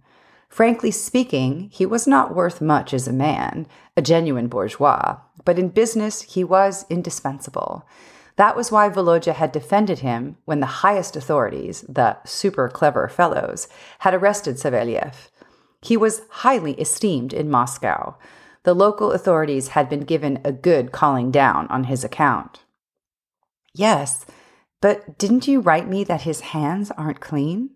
Frankly 0.48 0.90
speaking, 0.90 1.70
he 1.72 1.86
was 1.86 2.06
not 2.06 2.34
worth 2.34 2.60
much 2.60 2.92
as 2.92 3.08
a 3.08 3.12
man, 3.12 3.66
a 3.96 4.02
genuine 4.02 4.48
bourgeois, 4.48 5.16
but 5.44 5.58
in 5.58 5.68
business 5.68 6.22
he 6.22 6.44
was 6.44 6.86
indispensable. 6.88 7.86
That 8.36 8.56
was 8.56 8.72
why 8.72 8.88
Volodya 8.88 9.34
had 9.34 9.52
defended 9.52 9.98
him 9.98 10.36
when 10.44 10.60
the 10.60 10.66
highest 10.66 11.16
authorities, 11.16 11.82
the 11.88 12.16
super 12.24 12.68
clever 12.68 13.08
fellows, 13.08 13.68
had 14.00 14.14
arrested 14.14 14.56
Savelyev. 14.56 15.28
He 15.82 15.96
was 15.96 16.22
highly 16.30 16.72
esteemed 16.74 17.32
in 17.32 17.50
Moscow. 17.50 18.16
The 18.62 18.74
local 18.74 19.12
authorities 19.12 19.68
had 19.68 19.88
been 19.88 20.04
given 20.04 20.40
a 20.44 20.52
good 20.52 20.92
calling 20.92 21.30
down 21.30 21.66
on 21.68 21.84
his 21.84 22.04
account. 22.04 22.60
Yes, 23.74 24.24
but 24.80 25.18
didn't 25.18 25.48
you 25.48 25.60
write 25.60 25.88
me 25.88 26.04
that 26.04 26.22
his 26.22 26.40
hands 26.40 26.90
aren't 26.92 27.20
clean? 27.20 27.70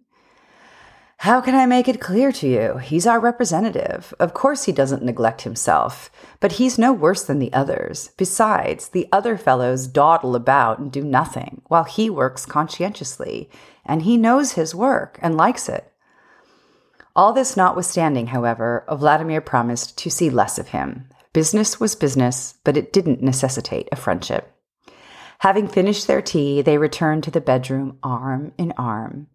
How 1.21 1.41
can 1.41 1.55
I 1.55 1.65
make 1.65 1.89
it 1.89 2.01
clear 2.01 2.31
to 2.31 2.47
you? 2.47 2.77
He's 2.77 3.07
our 3.07 3.19
representative. 3.19 4.13
Of 4.21 4.35
course, 4.35 4.65
he 4.65 4.73
doesn't 4.73 5.03
neglect 5.03 5.43
himself, 5.43 6.11
but 6.41 6.53
he's 6.53 6.79
no 6.79 6.93
worse 6.93 7.25
than 7.25 7.39
the 7.39 7.53
others. 7.53 8.11
Besides, 8.19 8.89
the 8.89 9.09
other 9.11 9.39
fellows 9.39 9.87
dawdle 9.87 10.37
about 10.37 10.79
and 10.79 10.93
do 10.93 11.03
nothing, 11.03 11.63
while 11.69 11.85
he 11.85 12.11
works 12.11 12.45
conscientiously, 12.45 13.51
and 13.85 14.03
he 14.03 14.17
knows 14.17 14.53
his 14.53 14.75
work 14.75 15.19
and 15.23 15.37
likes 15.37 15.69
it. 15.69 15.91
All 17.17 17.33
this 17.33 17.57
notwithstanding, 17.57 18.29
however, 18.29 18.85
Vladimir 18.93 19.41
promised 19.41 19.97
to 19.99 20.11
see 20.11 20.29
less 20.29 20.59
of 20.59 20.69
him. 20.69 21.09
Business 21.33 21.81
was 21.81 21.95
business, 21.95 22.55
but 22.63 22.77
it 22.77 22.93
didn't 22.93 23.23
necessitate 23.23 23.89
a 23.91 23.97
friendship. 23.97 24.53
Having 25.41 25.69
finished 25.69 26.07
their 26.07 26.23
tea, 26.23 26.61
they 26.61 26.77
returned 26.77 27.25
to 27.25 27.31
the 27.31 27.41
bedroom 27.41 27.99
arm 28.03 28.53
in 28.59 28.73
arm. 28.77 29.29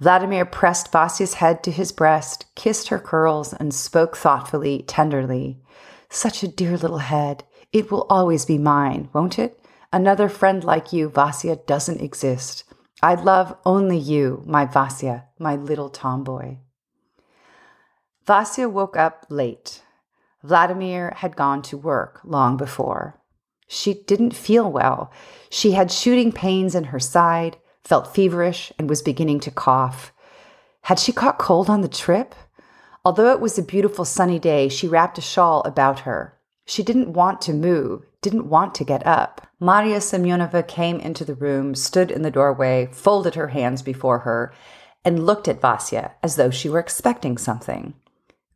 Vladimir 0.00 0.44
pressed 0.44 0.92
Vasya's 0.92 1.34
head 1.34 1.62
to 1.64 1.70
his 1.70 1.92
breast, 1.92 2.46
kissed 2.54 2.88
her 2.88 2.98
curls, 2.98 3.52
and 3.52 3.72
spoke 3.72 4.16
thoughtfully, 4.16 4.84
tenderly. 4.86 5.60
Such 6.10 6.42
a 6.42 6.48
dear 6.48 6.76
little 6.76 6.98
head. 6.98 7.44
It 7.72 7.90
will 7.90 8.06
always 8.08 8.44
be 8.44 8.58
mine, 8.58 9.08
won't 9.12 9.38
it? 9.38 9.60
Another 9.92 10.28
friend 10.28 10.64
like 10.64 10.92
you, 10.92 11.08
Vasya, 11.08 11.56
doesn't 11.66 12.00
exist. 12.00 12.64
I 13.02 13.14
love 13.14 13.56
only 13.64 13.98
you, 13.98 14.42
my 14.46 14.64
Vasya, 14.64 15.24
my 15.38 15.56
little 15.56 15.88
tomboy. 15.88 16.58
Vasya 18.26 18.68
woke 18.68 18.96
up 18.96 19.26
late. 19.28 19.82
Vladimir 20.42 21.12
had 21.16 21.36
gone 21.36 21.62
to 21.62 21.76
work 21.76 22.20
long 22.24 22.56
before. 22.56 23.20
She 23.66 23.94
didn't 23.94 24.34
feel 24.36 24.70
well. 24.70 25.12
She 25.50 25.72
had 25.72 25.90
shooting 25.90 26.32
pains 26.32 26.74
in 26.74 26.84
her 26.84 27.00
side, 27.00 27.56
felt 27.84 28.14
feverish, 28.14 28.72
and 28.78 28.88
was 28.88 29.02
beginning 29.02 29.40
to 29.40 29.50
cough. 29.50 30.12
Had 30.82 30.98
she 30.98 31.12
caught 31.12 31.38
cold 31.38 31.70
on 31.70 31.82
the 31.82 31.88
trip? 31.88 32.34
Although 33.04 33.32
it 33.32 33.40
was 33.40 33.58
a 33.58 33.62
beautiful 33.62 34.04
sunny 34.04 34.38
day, 34.38 34.68
she 34.68 34.88
wrapped 34.88 35.18
a 35.18 35.20
shawl 35.20 35.62
about 35.62 36.00
her. 36.00 36.38
She 36.66 36.82
didn't 36.82 37.12
want 37.12 37.42
to 37.42 37.52
move, 37.52 38.06
didn't 38.22 38.48
want 38.48 38.74
to 38.76 38.84
get 38.84 39.06
up. 39.06 39.46
Maria 39.60 39.98
Semyonova 39.98 40.66
came 40.66 40.98
into 40.98 41.24
the 41.24 41.34
room, 41.34 41.74
stood 41.74 42.10
in 42.10 42.22
the 42.22 42.30
doorway, 42.30 42.88
folded 42.90 43.34
her 43.34 43.48
hands 43.48 43.82
before 43.82 44.20
her, 44.20 44.52
and 45.04 45.26
looked 45.26 45.46
at 45.46 45.60
Vasya 45.60 46.12
as 46.22 46.36
though 46.36 46.50
she 46.50 46.70
were 46.70 46.78
expecting 46.78 47.36
something. 47.36 47.94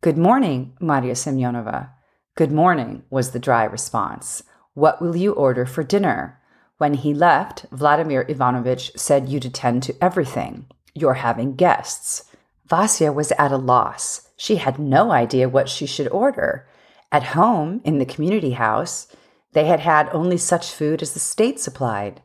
Good 0.01 0.17
morning, 0.17 0.73
Maria 0.81 1.13
Semyonova. 1.13 1.91
Good 2.35 2.53
morning, 2.53 3.03
was 3.11 3.33
the 3.33 3.39
dry 3.39 3.65
response. 3.65 4.43
What 4.73 5.03
will 5.03 5.17
you 5.17 5.33
order 5.33 5.67
for 5.67 5.83
dinner? 5.83 6.38
When 6.79 6.95
he 6.95 7.13
left, 7.13 7.67
Vladimir 7.73 8.25
Ivanovitch 8.29 8.93
said 8.97 9.29
you'd 9.29 9.45
attend 9.45 9.83
to 9.85 9.97
everything. 10.01 10.67
You're 10.95 11.15
having 11.15 11.57
guests. 11.57 12.25
Vasya 12.67 13.13
was 13.13 13.33
at 13.33 13.53
a 13.53 13.57
loss. 13.57 14.29
She 14.37 14.57
had 14.57 14.79
no 14.79 15.11
idea 15.11 15.49
what 15.49 15.69
she 15.69 15.87
should 15.87 16.09
order. 16.09 16.69
At 17.11 17.35
home, 17.35 17.81
in 17.85 17.99
the 17.99 18.07
community 18.07 18.53
house, 18.53 19.09
they 19.53 19.67
had 19.67 19.81
had 19.81 20.09
only 20.13 20.37
such 20.37 20.71
food 20.71 21.03
as 21.03 21.15
the 21.15 21.21
state 21.21 21.59
supplied. 21.59 22.23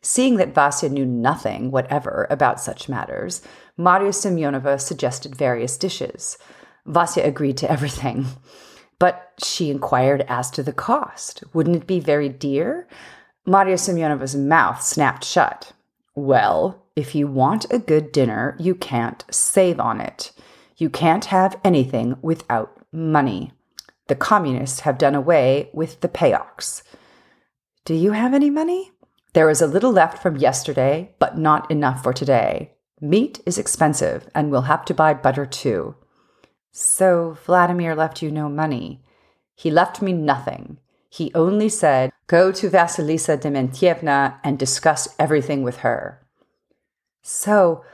Seeing 0.00 0.36
that 0.36 0.54
Vasya 0.54 0.88
knew 0.88 1.04
nothing 1.04 1.70
whatever 1.70 2.26
about 2.30 2.60
such 2.60 2.88
matters, 2.88 3.42
Maria 3.76 4.10
Semyonova 4.10 4.80
suggested 4.80 5.34
various 5.36 5.76
dishes. 5.76 6.38
Vasya 6.86 7.24
agreed 7.24 7.58
to 7.58 7.70
everything. 7.70 8.26
But 8.98 9.32
she 9.42 9.70
inquired 9.70 10.24
as 10.28 10.50
to 10.52 10.62
the 10.62 10.72
cost. 10.72 11.44
Wouldn't 11.52 11.76
it 11.76 11.86
be 11.86 12.00
very 12.00 12.28
dear? 12.28 12.86
Maria 13.44 13.74
Semyonova's 13.74 14.36
mouth 14.36 14.82
snapped 14.82 15.24
shut. 15.24 15.72
Well, 16.14 16.84
if 16.94 17.14
you 17.14 17.26
want 17.26 17.66
a 17.70 17.78
good 17.78 18.12
dinner, 18.12 18.56
you 18.60 18.74
can't 18.74 19.24
save 19.30 19.80
on 19.80 20.00
it. 20.00 20.30
You 20.76 20.88
can't 20.88 21.24
have 21.26 21.58
anything 21.64 22.16
without 22.22 22.70
money. 22.92 23.52
The 24.06 24.14
communists 24.14 24.80
have 24.80 24.98
done 24.98 25.14
away 25.14 25.70
with 25.72 26.00
the 26.00 26.08
payoks. 26.08 26.82
Do 27.84 27.94
you 27.94 28.12
have 28.12 28.32
any 28.32 28.50
money? 28.50 28.92
There 29.32 29.50
is 29.50 29.62
a 29.62 29.66
little 29.66 29.92
left 29.92 30.22
from 30.22 30.36
yesterday, 30.36 31.14
but 31.18 31.38
not 31.38 31.68
enough 31.70 32.02
for 32.02 32.12
today. 32.12 32.72
Meat 33.00 33.40
is 33.44 33.58
expensive, 33.58 34.28
and 34.34 34.50
we'll 34.50 34.62
have 34.62 34.84
to 34.84 34.94
buy 34.94 35.14
butter 35.14 35.46
too. 35.46 35.96
So 36.70 37.36
Vladimir 37.44 37.96
left 37.96 38.22
you 38.22 38.30
no 38.30 38.48
money. 38.48 39.02
He 39.54 39.70
left 39.70 40.00
me 40.00 40.12
nothing. 40.12 40.78
He 41.12 41.30
only 41.34 41.68
said, 41.68 42.10
Go 42.26 42.50
to 42.52 42.70
Vasilisa 42.70 43.36
Dementyevna 43.36 44.38
and 44.42 44.58
discuss 44.58 45.14
everything 45.18 45.62
with 45.62 45.78
her. 45.78 46.26
So, 47.20 47.84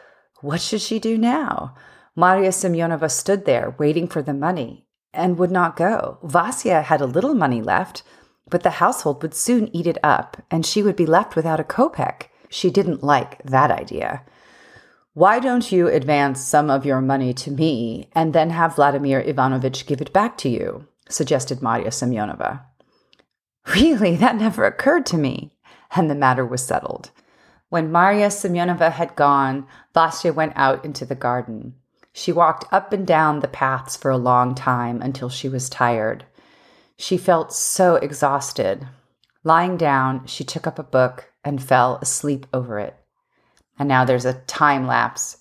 what 0.40 0.60
should 0.60 0.80
she 0.80 1.00
do 1.00 1.18
now? 1.18 1.74
Maria 2.14 2.50
Semyonova 2.50 3.10
stood 3.10 3.44
there 3.44 3.74
waiting 3.76 4.06
for 4.06 4.22
the 4.22 4.32
money 4.32 4.86
and 5.12 5.36
would 5.36 5.50
not 5.50 5.74
go. 5.74 6.18
Vasya 6.22 6.82
had 6.82 7.00
a 7.00 7.06
little 7.06 7.34
money 7.34 7.60
left, 7.60 8.04
but 8.48 8.62
the 8.62 8.78
household 8.78 9.20
would 9.22 9.34
soon 9.34 9.68
eat 9.74 9.88
it 9.88 9.98
up 10.04 10.36
and 10.48 10.64
she 10.64 10.80
would 10.80 10.94
be 10.94 11.04
left 11.04 11.34
without 11.34 11.58
a 11.58 11.64
kopeck. 11.64 12.28
She 12.48 12.70
didn't 12.70 13.02
like 13.02 13.42
that 13.42 13.72
idea. 13.72 14.22
Why 15.14 15.40
don't 15.40 15.72
you 15.72 15.88
advance 15.88 16.40
some 16.40 16.70
of 16.70 16.86
your 16.86 17.00
money 17.00 17.34
to 17.34 17.50
me 17.50 18.10
and 18.12 18.32
then 18.32 18.50
have 18.50 18.76
Vladimir 18.76 19.20
Ivanovitch 19.20 19.86
give 19.86 20.00
it 20.00 20.12
back 20.12 20.38
to 20.38 20.48
you? 20.48 20.86
suggested 21.08 21.62
Maria 21.62 21.88
Semyonova. 21.88 22.60
Really, 23.74 24.16
that 24.16 24.36
never 24.36 24.64
occurred 24.64 25.04
to 25.06 25.18
me. 25.18 25.52
And 25.94 26.10
the 26.10 26.14
matter 26.14 26.44
was 26.44 26.64
settled. 26.64 27.10
When 27.68 27.92
Maria 27.92 28.28
Semyonova 28.28 28.92
had 28.92 29.14
gone, 29.14 29.66
Vasya 29.92 30.32
went 30.32 30.54
out 30.56 30.84
into 30.84 31.04
the 31.04 31.14
garden. 31.14 31.74
She 32.12 32.32
walked 32.32 32.64
up 32.72 32.92
and 32.92 33.06
down 33.06 33.40
the 33.40 33.48
paths 33.48 33.96
for 33.96 34.10
a 34.10 34.16
long 34.16 34.54
time 34.54 35.02
until 35.02 35.28
she 35.28 35.48
was 35.48 35.68
tired. 35.68 36.24
She 36.96 37.18
felt 37.18 37.52
so 37.52 37.96
exhausted. 37.96 38.88
Lying 39.44 39.76
down, 39.76 40.26
she 40.26 40.44
took 40.44 40.66
up 40.66 40.78
a 40.78 40.82
book 40.82 41.30
and 41.44 41.62
fell 41.62 41.98
asleep 42.00 42.46
over 42.52 42.78
it. 42.78 42.96
And 43.78 43.88
now 43.88 44.04
there's 44.04 44.24
a 44.24 44.40
time 44.46 44.86
lapse. 44.86 45.38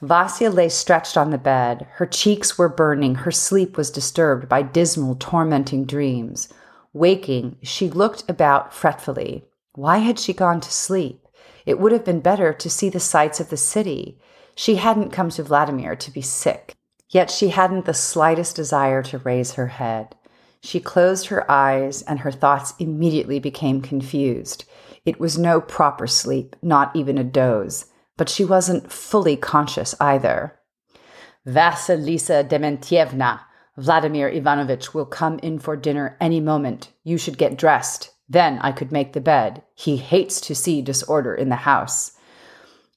Vasya 0.00 0.50
lay 0.50 0.68
stretched 0.68 1.16
on 1.16 1.30
the 1.30 1.38
bed. 1.38 1.86
Her 1.92 2.06
cheeks 2.06 2.58
were 2.58 2.68
burning. 2.68 3.14
Her 3.14 3.30
sleep 3.30 3.76
was 3.76 3.90
disturbed 3.90 4.48
by 4.48 4.62
dismal, 4.62 5.16
tormenting 5.16 5.84
dreams. 5.84 6.48
Waking, 6.92 7.56
she 7.62 7.88
looked 7.88 8.24
about 8.28 8.74
fretfully. 8.74 9.44
Why 9.74 9.98
had 9.98 10.18
she 10.18 10.32
gone 10.32 10.60
to 10.60 10.70
sleep? 10.70 11.26
It 11.64 11.78
would 11.78 11.92
have 11.92 12.04
been 12.04 12.20
better 12.20 12.52
to 12.52 12.70
see 12.70 12.88
the 12.88 13.00
sights 13.00 13.40
of 13.40 13.48
the 13.48 13.56
city. 13.56 14.18
She 14.54 14.76
hadn't 14.76 15.10
come 15.10 15.30
to 15.30 15.42
Vladimir 15.42 15.96
to 15.96 16.10
be 16.10 16.20
sick. 16.20 16.74
Yet 17.08 17.30
she 17.30 17.48
hadn't 17.48 17.84
the 17.84 17.94
slightest 17.94 18.56
desire 18.56 19.02
to 19.04 19.18
raise 19.18 19.52
her 19.52 19.68
head. 19.68 20.16
She 20.60 20.80
closed 20.80 21.26
her 21.26 21.50
eyes, 21.50 22.02
and 22.02 22.20
her 22.20 22.30
thoughts 22.30 22.74
immediately 22.78 23.38
became 23.38 23.82
confused. 23.82 24.64
It 25.04 25.18
was 25.18 25.38
no 25.38 25.60
proper 25.60 26.06
sleep, 26.06 26.54
not 26.62 26.94
even 26.94 27.18
a 27.18 27.24
doze, 27.24 27.86
but 28.16 28.28
she 28.28 28.44
wasn't 28.44 28.92
fully 28.92 29.36
conscious 29.36 29.94
either. 30.00 30.58
Vasilisa 31.46 32.48
Dementyevna, 32.48 33.40
Vladimir 33.76 34.28
Ivanovitch 34.28 34.92
will 34.92 35.06
come 35.06 35.38
in 35.38 35.58
for 35.58 35.76
dinner 35.76 36.16
any 36.20 36.40
moment. 36.40 36.90
You 37.04 37.16
should 37.16 37.38
get 37.38 37.56
dressed. 37.56 38.10
Then 38.28 38.58
I 38.60 38.72
could 38.72 38.92
make 38.92 39.12
the 39.12 39.20
bed. 39.20 39.62
He 39.74 39.96
hates 39.96 40.40
to 40.42 40.54
see 40.54 40.82
disorder 40.82 41.34
in 41.34 41.48
the 41.48 41.56
house. 41.56 42.12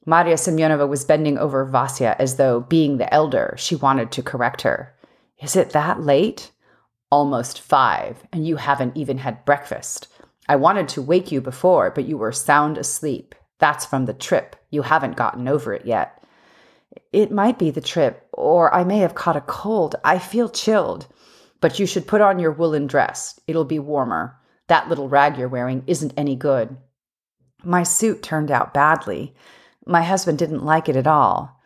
Maria 0.05 0.36
Semyonova 0.36 0.88
was 0.88 1.03
bending 1.03 1.38
over 1.38 1.65
Vasya 1.65 2.15
as 2.20 2.36
though, 2.36 2.60
being 2.60 2.98
the 2.98 3.12
elder, 3.13 3.55
she 3.58 3.75
wanted 3.75 4.12
to 4.12 4.22
correct 4.22 4.62
her. 4.62 4.96
Is 5.41 5.55
it 5.55 5.72
that 5.72 6.01
late? 6.01 6.51
Almost 7.10 7.62
five, 7.62 8.24
and 8.32 8.46
you 8.46 8.58
haven't 8.58 8.96
even 8.96 9.17
had 9.17 9.46
breakfast. 9.46 10.08
I 10.48 10.58
wanted 10.58 10.88
to 10.89 11.01
wake 11.01 11.32
you 11.32 11.41
before, 11.41 11.89
but 11.89 12.05
you 12.05 12.17
were 12.17 12.32
sound 12.32 12.77
asleep. 12.77 13.34
That's 13.60 13.86
from 13.86 14.05
the 14.05 14.13
trip. 14.13 14.55
You 14.70 14.84
haven't 14.84 15.17
gotten 15.17 15.48
over 15.48 15.74
it 15.74 15.86
yet. 15.86 16.24
It 17.11 17.31
might 17.31 17.59
be 17.59 17.71
the 17.71 17.81
trip, 17.81 18.27
or 18.33 18.73
I 18.73 18.83
may 18.83 18.99
have 18.99 19.15
caught 19.15 19.35
a 19.35 19.41
cold. 19.41 19.95
I 20.03 20.19
feel 20.19 20.49
chilled. 20.49 21.07
But 21.61 21.79
you 21.79 21.85
should 21.85 22.07
put 22.07 22.21
on 22.21 22.39
your 22.39 22.51
woolen 22.51 22.87
dress. 22.87 23.39
It'll 23.47 23.65
be 23.65 23.79
warmer. 23.79 24.37
That 24.67 24.89
little 24.89 25.09
rag 25.09 25.37
you're 25.37 25.47
wearing 25.47 25.83
isn't 25.87 26.13
any 26.17 26.35
good. 26.35 26.77
My 27.63 27.83
suit 27.83 28.21
turned 28.21 28.51
out 28.51 28.73
badly. 28.73 29.33
My 29.85 30.03
husband 30.03 30.37
didn't 30.37 30.65
like 30.65 30.89
it 30.89 30.95
at 30.95 31.07
all. 31.07 31.59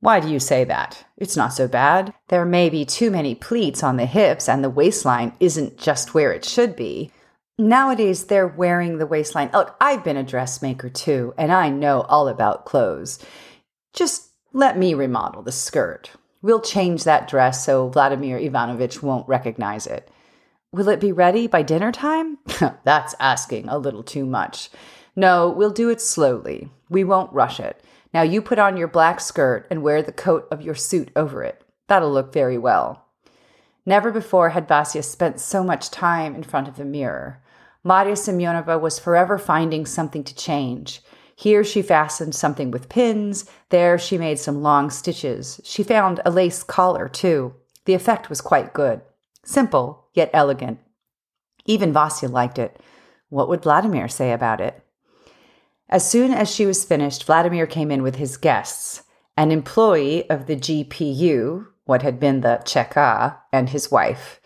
Why 0.00 0.20
do 0.20 0.28
you 0.28 0.40
say 0.40 0.64
that? 0.64 1.04
It's 1.16 1.36
not 1.36 1.52
so 1.52 1.68
bad. 1.68 2.14
There 2.28 2.44
may 2.44 2.70
be 2.70 2.84
too 2.84 3.10
many 3.10 3.34
pleats 3.34 3.82
on 3.82 3.96
the 3.96 4.06
hips, 4.06 4.48
and 4.48 4.64
the 4.64 4.70
waistline 4.70 5.34
isn't 5.40 5.78
just 5.78 6.14
where 6.14 6.32
it 6.32 6.44
should 6.44 6.74
be. 6.74 7.12
Nowadays, 7.58 8.24
they're 8.24 8.46
wearing 8.46 8.96
the 8.96 9.06
waistline. 9.06 9.50
Look, 9.52 9.76
I've 9.80 10.02
been 10.02 10.16
a 10.16 10.22
dressmaker 10.22 10.88
too, 10.88 11.34
and 11.36 11.52
I 11.52 11.68
know 11.68 12.00
all 12.02 12.28
about 12.28 12.64
clothes. 12.64 13.18
Just 13.92 14.29
let 14.52 14.78
me 14.78 14.94
remodel 14.94 15.42
the 15.42 15.52
skirt. 15.52 16.10
We'll 16.42 16.60
change 16.60 17.04
that 17.04 17.28
dress 17.28 17.64
so 17.64 17.88
Vladimir 17.88 18.38
Ivanovich 18.38 19.02
won't 19.02 19.28
recognize 19.28 19.86
it. 19.86 20.10
Will 20.72 20.88
it 20.88 21.00
be 21.00 21.12
ready 21.12 21.46
by 21.46 21.62
dinner 21.62 21.92
time? 21.92 22.38
That's 22.84 23.14
asking 23.20 23.68
a 23.68 23.78
little 23.78 24.02
too 24.02 24.24
much. 24.24 24.70
No, 25.14 25.50
we'll 25.50 25.70
do 25.70 25.90
it 25.90 26.00
slowly. 26.00 26.70
We 26.88 27.04
won't 27.04 27.32
rush 27.32 27.60
it. 27.60 27.82
Now 28.14 28.22
you 28.22 28.42
put 28.42 28.58
on 28.58 28.76
your 28.76 28.88
black 28.88 29.20
skirt 29.20 29.66
and 29.70 29.82
wear 29.82 30.02
the 30.02 30.12
coat 30.12 30.48
of 30.50 30.62
your 30.62 30.74
suit 30.74 31.10
over 31.14 31.42
it. 31.42 31.62
That'll 31.88 32.12
look 32.12 32.32
very 32.32 32.58
well. 32.58 33.04
Never 33.86 34.10
before 34.10 34.50
had 34.50 34.68
Vasya 34.68 35.02
spent 35.02 35.40
so 35.40 35.62
much 35.64 35.90
time 35.90 36.34
in 36.34 36.42
front 36.42 36.68
of 36.68 36.76
the 36.76 36.84
mirror. 36.84 37.42
Maria 37.82 38.14
Semyonovna 38.14 38.80
was 38.80 38.98
forever 38.98 39.38
finding 39.38 39.86
something 39.86 40.22
to 40.24 40.34
change. 40.34 41.02
Here 41.40 41.64
she 41.64 41.80
fastened 41.80 42.34
something 42.34 42.70
with 42.70 42.90
pins, 42.90 43.46
there 43.70 43.96
she 43.96 44.18
made 44.18 44.38
some 44.38 44.60
long 44.60 44.90
stitches. 44.90 45.58
She 45.64 45.82
found 45.82 46.20
a 46.22 46.30
lace 46.30 46.62
collar, 46.62 47.08
too. 47.08 47.54
The 47.86 47.94
effect 47.94 48.28
was 48.28 48.42
quite 48.42 48.74
good. 48.74 49.00
Simple, 49.42 50.04
yet 50.12 50.28
elegant. 50.34 50.80
Even 51.64 51.94
Vasya 51.94 52.28
liked 52.28 52.58
it. 52.58 52.78
What 53.30 53.48
would 53.48 53.62
Vladimir 53.62 54.06
say 54.06 54.32
about 54.32 54.60
it? 54.60 54.84
As 55.88 56.06
soon 56.06 56.30
as 56.30 56.54
she 56.54 56.66
was 56.66 56.84
finished, 56.84 57.24
Vladimir 57.24 57.66
came 57.66 57.90
in 57.90 58.02
with 58.02 58.16
his 58.16 58.36
guests 58.36 59.04
an 59.34 59.50
employee 59.50 60.28
of 60.28 60.44
the 60.44 60.56
GPU, 60.56 61.66
what 61.86 62.02
had 62.02 62.20
been 62.20 62.42
the 62.42 62.60
Cheka, 62.66 63.38
and 63.50 63.70
his 63.70 63.90
wife. 63.90 64.42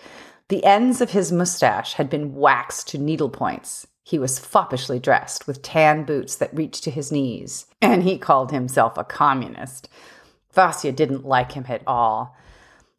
The 0.49 0.65
ends 0.65 1.01
of 1.01 1.11
his 1.11 1.33
mustache 1.33 1.95
had 1.95 2.09
been 2.09 2.37
waxed 2.37 2.87
to 2.91 2.99
needle 2.99 3.31
points. 3.31 3.89
He 4.05 4.19
was 4.19 4.39
foppishly 4.39 5.01
dressed 5.01 5.47
with 5.47 5.63
tan 5.63 6.05
boots 6.05 6.37
that 6.37 6.55
reached 6.55 6.85
to 6.85 6.91
his 6.91 7.11
knees, 7.11 7.67
and 7.81 8.03
he 8.03 8.19
called 8.19 8.53
himself 8.53 8.97
a 8.97 9.05
communist. 9.05 9.89
Vasya 10.53 10.93
didn't 10.93 11.25
like 11.25 11.53
him 11.53 11.65
at 11.69 11.83
all. 11.87 12.37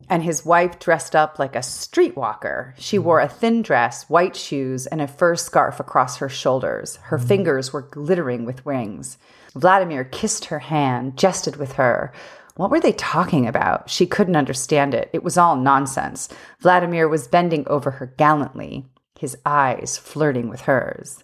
And 0.10 0.24
his 0.24 0.46
wife 0.46 0.78
dressed 0.80 1.16
up 1.16 1.40
like 1.40 1.56
a 1.56 1.60
streetwalker. 1.60 2.74
She 2.78 3.00
wore 3.00 3.22
a 3.22 3.30
thin 3.30 3.62
dress, 3.62 4.10
white 4.10 4.36
shoes, 4.36 4.88
and 4.88 5.00
a 5.00 5.08
fur 5.08 5.36
scarf 5.36 5.80
across 5.80 6.18
her 6.18 6.28
shoulders. 6.28 6.98
Her 7.04 7.18
mm. 7.18 7.28
fingers 7.28 7.72
were 7.72 7.82
glittering 7.82 8.44
with 8.44 8.66
rings. 8.66 9.18
Vladimir 9.56 10.04
kissed 10.04 10.46
her 10.46 10.60
hand, 10.60 11.18
jested 11.18 11.56
with 11.56 11.74
her, 11.74 12.12
what 12.56 12.72
were 12.72 12.80
they 12.80 12.94
talking 12.94 13.48
about? 13.48 13.90
She 13.90 14.06
couldn't 14.06 14.38
understand 14.38 14.94
it. 14.94 15.10
It 15.12 15.24
was 15.24 15.38
all 15.38 15.58
nonsense. 15.58 16.30
Vladimir 16.62 17.08
was 17.08 17.28
bending 17.28 17.68
over 17.68 17.92
her 17.92 18.14
gallantly, 18.18 18.86
his 19.20 19.38
eyes 19.46 19.98
flirting 19.98 20.50
with 20.50 20.62
hers. 20.62 21.24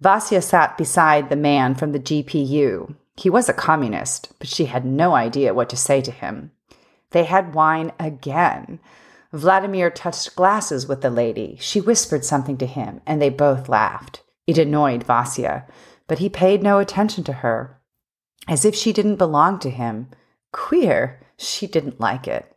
Vasya 0.00 0.42
sat 0.42 0.76
beside 0.76 1.28
the 1.28 1.36
man 1.36 1.74
from 1.74 1.92
the 1.92 2.00
GPU. 2.00 2.94
He 3.16 3.30
was 3.30 3.48
a 3.48 3.54
communist, 3.54 4.32
but 4.38 4.48
she 4.48 4.66
had 4.66 4.84
no 4.84 5.14
idea 5.14 5.54
what 5.54 5.68
to 5.70 5.76
say 5.76 6.00
to 6.02 6.10
him. 6.10 6.50
They 7.10 7.24
had 7.24 7.54
wine 7.54 7.92
again. 7.98 8.80
Vladimir 9.32 9.90
touched 9.90 10.36
glasses 10.36 10.86
with 10.86 11.00
the 11.00 11.10
lady. 11.10 11.56
She 11.60 11.80
whispered 11.80 12.24
something 12.24 12.56
to 12.58 12.66
him, 12.66 13.00
and 13.06 13.22
they 13.22 13.30
both 13.30 13.68
laughed. 13.68 14.22
It 14.46 14.58
annoyed 14.58 15.04
Vasya, 15.04 15.66
but 16.06 16.18
he 16.18 16.28
paid 16.28 16.62
no 16.62 16.78
attention 16.78 17.24
to 17.24 17.32
her, 17.32 17.80
as 18.46 18.64
if 18.64 18.74
she 18.74 18.92
didn't 18.92 19.16
belong 19.16 19.58
to 19.60 19.70
him. 19.70 20.08
Queer. 20.52 21.20
She 21.36 21.66
didn't 21.66 22.00
like 22.00 22.28
it. 22.28 22.54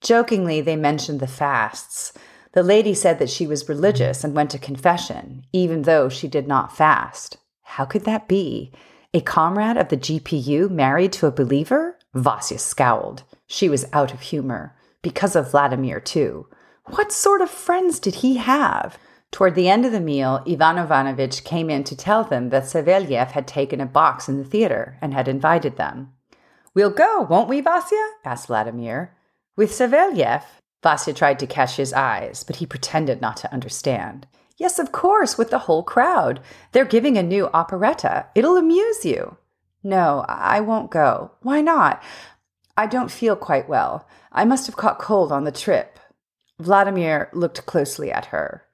Jokingly, 0.00 0.60
they 0.60 0.74
mentioned 0.74 1.20
the 1.20 1.26
fasts. 1.26 2.12
The 2.52 2.62
lady 2.62 2.92
said 2.92 3.18
that 3.18 3.30
she 3.30 3.46
was 3.46 3.68
religious 3.68 4.24
and 4.24 4.34
went 4.34 4.50
to 4.50 4.58
confession, 4.58 5.46
even 5.52 5.82
though 5.82 6.08
she 6.08 6.28
did 6.28 6.46
not 6.46 6.76
fast. 6.76 7.38
How 7.62 7.86
could 7.86 8.04
that 8.04 8.28
be? 8.28 8.72
A 9.14 9.20
comrade 9.20 9.78
of 9.78 9.88
the 9.88 9.96
GPU 9.96 10.70
married 10.70 11.12
to 11.14 11.26
a 11.26 11.32
believer? 11.32 11.98
Vasya 12.14 12.58
scowled. 12.58 13.22
She 13.46 13.68
was 13.68 13.86
out 13.92 14.12
of 14.12 14.20
humor. 14.20 14.76
Because 15.00 15.34
of 15.34 15.50
Vladimir, 15.50 15.98
too. 15.98 16.46
What 16.86 17.10
sort 17.10 17.40
of 17.40 17.50
friends 17.50 17.98
did 17.98 18.16
he 18.16 18.36
have? 18.36 18.98
Toward 19.30 19.54
the 19.54 19.68
end 19.68 19.86
of 19.86 19.92
the 19.92 20.00
meal, 20.00 20.44
Ivan 20.46 20.76
Ivanovitch 20.76 21.44
came 21.44 21.70
in 21.70 21.84
to 21.84 21.96
tell 21.96 22.22
them 22.22 22.50
that 22.50 22.64
Savelyev 22.64 23.30
had 23.30 23.48
taken 23.48 23.80
a 23.80 23.86
box 23.86 24.28
in 24.28 24.36
the 24.36 24.44
theater 24.44 24.98
and 25.00 25.14
had 25.14 25.26
invited 25.26 25.76
them. 25.76 26.12
We'll 26.74 26.90
go, 26.90 27.22
won't 27.22 27.48
we, 27.48 27.62
Vasya? 27.62 28.02
asked 28.24 28.48
Vladimir. 28.48 29.16
With 29.56 29.70
Savelyev? 29.70 30.42
Vasya 30.82 31.14
tried 31.14 31.38
to 31.38 31.46
catch 31.46 31.76
his 31.76 31.92
eyes, 31.92 32.44
but 32.44 32.56
he 32.56 32.66
pretended 32.66 33.20
not 33.20 33.36
to 33.38 33.52
understand. 33.52 34.26
Yes, 34.56 34.78
of 34.78 34.92
course, 34.92 35.38
with 35.38 35.50
the 35.50 35.60
whole 35.60 35.82
crowd. 35.82 36.40
They're 36.72 36.84
giving 36.84 37.16
a 37.16 37.22
new 37.22 37.48
operetta. 37.52 38.26
It'll 38.34 38.56
amuse 38.56 39.04
you. 39.04 39.36
No, 39.82 40.24
I 40.28 40.60
won't 40.60 40.90
go. 40.90 41.32
Why 41.42 41.60
not? 41.60 42.02
I 42.76 42.86
don't 42.86 43.10
feel 43.10 43.36
quite 43.36 43.68
well. 43.68 44.08
I 44.30 44.44
must 44.44 44.66
have 44.66 44.76
caught 44.76 44.98
cold 44.98 45.32
on 45.32 45.44
the 45.44 45.52
trip. 45.52 45.98
Vladimir 46.58 47.28
looked 47.32 47.66
closely 47.66 48.10
at 48.12 48.26
her. 48.26 48.64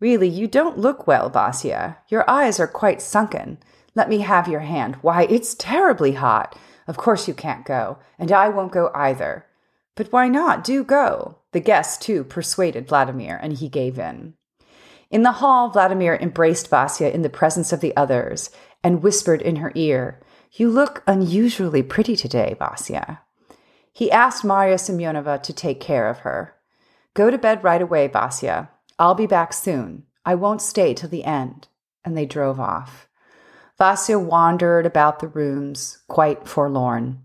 Really, 0.00 0.28
you 0.28 0.46
don't 0.46 0.78
look 0.78 1.06
well, 1.06 1.28
Vasya. 1.30 1.98
Your 2.08 2.28
eyes 2.28 2.60
are 2.60 2.66
quite 2.66 3.02
sunken. 3.02 3.58
Let 3.94 4.08
me 4.08 4.18
have 4.20 4.48
your 4.48 4.60
hand. 4.60 4.96
Why, 5.02 5.22
it's 5.24 5.54
terribly 5.54 6.12
hot. 6.12 6.56
Of 6.86 6.96
course 6.96 7.26
you 7.26 7.34
can't 7.34 7.64
go, 7.64 7.98
and 8.18 8.30
I 8.30 8.48
won't 8.48 8.72
go 8.72 8.90
either. 8.94 9.46
But 9.94 10.12
why 10.12 10.28
not? 10.28 10.64
Do 10.64 10.84
go. 10.84 11.38
The 11.54 11.60
guests, 11.60 12.04
too, 12.04 12.24
persuaded 12.24 12.88
Vladimir, 12.88 13.38
and 13.40 13.52
he 13.52 13.68
gave 13.68 13.96
in. 13.96 14.34
In 15.08 15.22
the 15.22 15.38
hall, 15.38 15.70
Vladimir 15.70 16.16
embraced 16.16 16.68
Vasya 16.68 17.10
in 17.10 17.22
the 17.22 17.30
presence 17.30 17.72
of 17.72 17.78
the 17.80 17.96
others 17.96 18.50
and 18.82 19.04
whispered 19.04 19.40
in 19.40 19.56
her 19.56 19.70
ear, 19.76 20.20
You 20.50 20.68
look 20.68 21.04
unusually 21.06 21.84
pretty 21.84 22.16
today, 22.16 22.56
Vasya. 22.58 23.20
He 23.92 24.10
asked 24.10 24.44
Maria 24.44 24.74
Semyonovna 24.74 25.44
to 25.44 25.52
take 25.52 25.78
care 25.78 26.10
of 26.10 26.18
her. 26.18 26.56
Go 27.14 27.30
to 27.30 27.38
bed 27.38 27.62
right 27.62 27.80
away, 27.80 28.08
Vasya. 28.08 28.68
I'll 28.98 29.14
be 29.14 29.28
back 29.28 29.52
soon. 29.52 30.06
I 30.26 30.34
won't 30.34 30.60
stay 30.60 30.92
till 30.92 31.08
the 31.08 31.22
end. 31.22 31.68
And 32.04 32.16
they 32.16 32.26
drove 32.26 32.58
off. 32.58 33.06
Vasya 33.78 34.18
wandered 34.18 34.86
about 34.86 35.20
the 35.20 35.28
rooms, 35.28 35.98
quite 36.08 36.48
forlorn. 36.48 37.22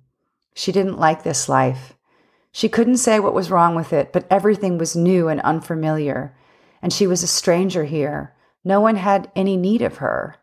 She 0.54 0.72
didn't 0.72 1.00
like 1.00 1.24
this 1.24 1.50
life. 1.50 1.96
She 2.52 2.70
couldn't 2.70 2.98
say 2.98 3.20
what 3.20 3.34
was 3.34 3.52
wrong 3.52 3.76
with 3.76 3.94
it, 3.94 4.12
but 4.12 4.26
everything 4.30 4.78
was 4.78 4.96
new 4.96 5.28
and 5.28 5.40
unfamiliar, 5.42 6.36
and 6.82 6.92
she 6.92 7.08
was 7.08 7.24
a 7.24 7.28
stranger 7.28 7.84
here. 7.84 8.34
No 8.64 8.82
one 8.82 8.96
had 8.96 9.32
any 9.36 9.56
need 9.56 9.82
of 9.82 9.98
her. 9.98 10.36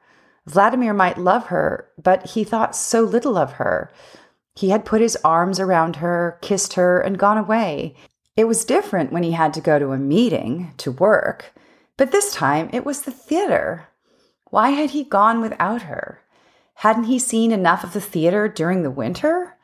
Vladimir 0.46 0.94
might 0.94 1.18
love 1.18 1.46
her, 1.46 1.88
but 2.00 2.30
he 2.30 2.44
thought 2.44 2.76
so 2.76 3.00
little 3.00 3.36
of 3.36 3.52
her. 3.52 3.92
He 4.54 4.70
had 4.70 4.84
put 4.84 5.00
his 5.00 5.18
arms 5.24 5.58
around 5.58 5.96
her, 5.96 6.38
kissed 6.40 6.74
her, 6.74 7.00
and 7.00 7.18
gone 7.18 7.36
away. 7.36 7.94
It 8.36 8.44
was 8.44 8.64
different 8.64 9.12
when 9.12 9.22
he 9.22 9.32
had 9.32 9.52
to 9.54 9.60
go 9.60 9.78
to 9.78 9.92
a 9.92 9.98
meeting, 9.98 10.72
to 10.78 10.92
work, 10.92 11.52
but 11.96 12.12
this 12.12 12.32
time 12.32 12.70
it 12.72 12.84
was 12.84 13.02
the 13.02 13.10
theater. 13.10 13.88
Why 14.50 14.70
had 14.70 14.90
he 14.90 15.04
gone 15.04 15.40
without 15.40 15.82
her? 15.82 16.20
Hadn't 16.74 17.04
he 17.04 17.18
seen 17.18 17.52
enough 17.52 17.82
of 17.82 17.94
the 17.94 18.00
theater 18.00 18.48
during 18.48 18.82
the 18.82 18.90
winter? 18.90 19.55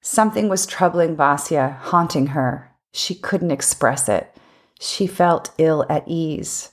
Something 0.00 0.48
was 0.48 0.66
troubling 0.66 1.16
Vasya, 1.16 1.78
haunting 1.80 2.28
her. 2.28 2.72
She 2.92 3.14
couldn't 3.14 3.50
express 3.50 4.08
it. 4.08 4.34
She 4.80 5.06
felt 5.06 5.50
ill 5.58 5.84
at 5.90 6.04
ease. 6.06 6.72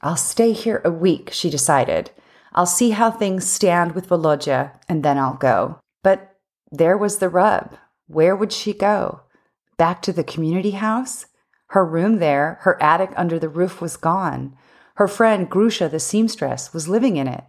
I'll 0.00 0.16
stay 0.16 0.52
here 0.52 0.80
a 0.84 0.90
week, 0.90 1.30
she 1.32 1.50
decided. 1.50 2.10
I'll 2.54 2.66
see 2.66 2.90
how 2.90 3.10
things 3.10 3.46
stand 3.46 3.94
with 3.94 4.08
Volodya, 4.08 4.72
and 4.88 5.02
then 5.02 5.18
I'll 5.18 5.34
go. 5.34 5.78
But 6.02 6.36
there 6.70 6.96
was 6.96 7.18
the 7.18 7.28
rub. 7.28 7.76
Where 8.06 8.34
would 8.34 8.52
she 8.52 8.72
go? 8.72 9.22
Back 9.76 10.02
to 10.02 10.12
the 10.12 10.24
community 10.24 10.72
house? 10.72 11.26
Her 11.68 11.84
room 11.84 12.18
there, 12.18 12.58
her 12.62 12.82
attic 12.82 13.12
under 13.16 13.38
the 13.38 13.48
roof 13.48 13.80
was 13.80 13.96
gone. 13.96 14.56
Her 14.94 15.06
friend 15.06 15.50
Grusha, 15.50 15.88
the 15.88 16.00
seamstress, 16.00 16.72
was 16.72 16.88
living 16.88 17.16
in 17.16 17.28
it. 17.28 17.44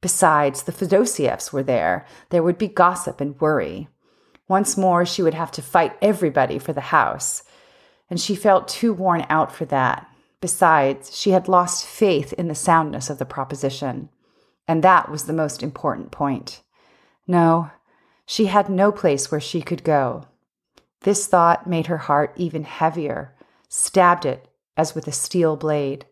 Besides, 0.00 0.62
the 0.62 0.72
Fedosievs 0.72 1.52
were 1.52 1.62
there. 1.62 2.06
There 2.30 2.42
would 2.42 2.58
be 2.58 2.68
gossip 2.68 3.20
and 3.20 3.38
worry. 3.40 3.88
Once 4.48 4.76
more, 4.76 5.04
she 5.04 5.22
would 5.22 5.34
have 5.34 5.50
to 5.52 5.62
fight 5.62 5.96
everybody 6.00 6.58
for 6.58 6.72
the 6.72 6.80
house. 6.80 7.42
And 8.10 8.18
she 8.18 8.34
felt 8.34 8.66
too 8.66 8.92
worn 8.92 9.26
out 9.28 9.52
for 9.54 9.66
that. 9.66 10.08
Besides, 10.40 11.14
she 11.16 11.30
had 11.32 11.48
lost 11.48 11.86
faith 11.86 12.32
in 12.32 12.48
the 12.48 12.54
soundness 12.54 13.10
of 13.10 13.18
the 13.18 13.26
proposition. 13.26 14.08
And 14.66 14.82
that 14.82 15.10
was 15.10 15.24
the 15.24 15.32
most 15.32 15.62
important 15.62 16.10
point. 16.10 16.62
No, 17.26 17.70
She 18.30 18.44
had 18.44 18.68
no 18.68 18.92
place 18.92 19.30
where 19.30 19.40
she 19.40 19.62
could 19.62 19.82
go. 19.82 20.26
This 21.00 21.26
thought 21.26 21.66
made 21.66 21.86
her 21.86 21.96
heart 21.96 22.34
even 22.36 22.64
heavier, 22.64 23.34
stabbed 23.70 24.26
it 24.26 24.46
as 24.76 24.94
with 24.94 25.08
a 25.08 25.12
steel 25.12 25.56
blade. 25.56 26.04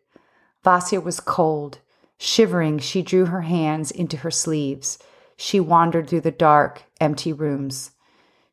Vasya 0.64 1.02
was 1.02 1.20
cold. 1.20 1.78
Shivering, 2.16 2.78
she 2.78 3.02
drew 3.02 3.26
her 3.26 3.42
hands 3.42 3.90
into 3.90 4.16
her 4.18 4.30
sleeves. 4.30 4.98
She 5.36 5.60
wandered 5.60 6.08
through 6.08 6.22
the 6.22 6.30
dark, 6.30 6.84
empty 6.98 7.34
rooms. 7.34 7.90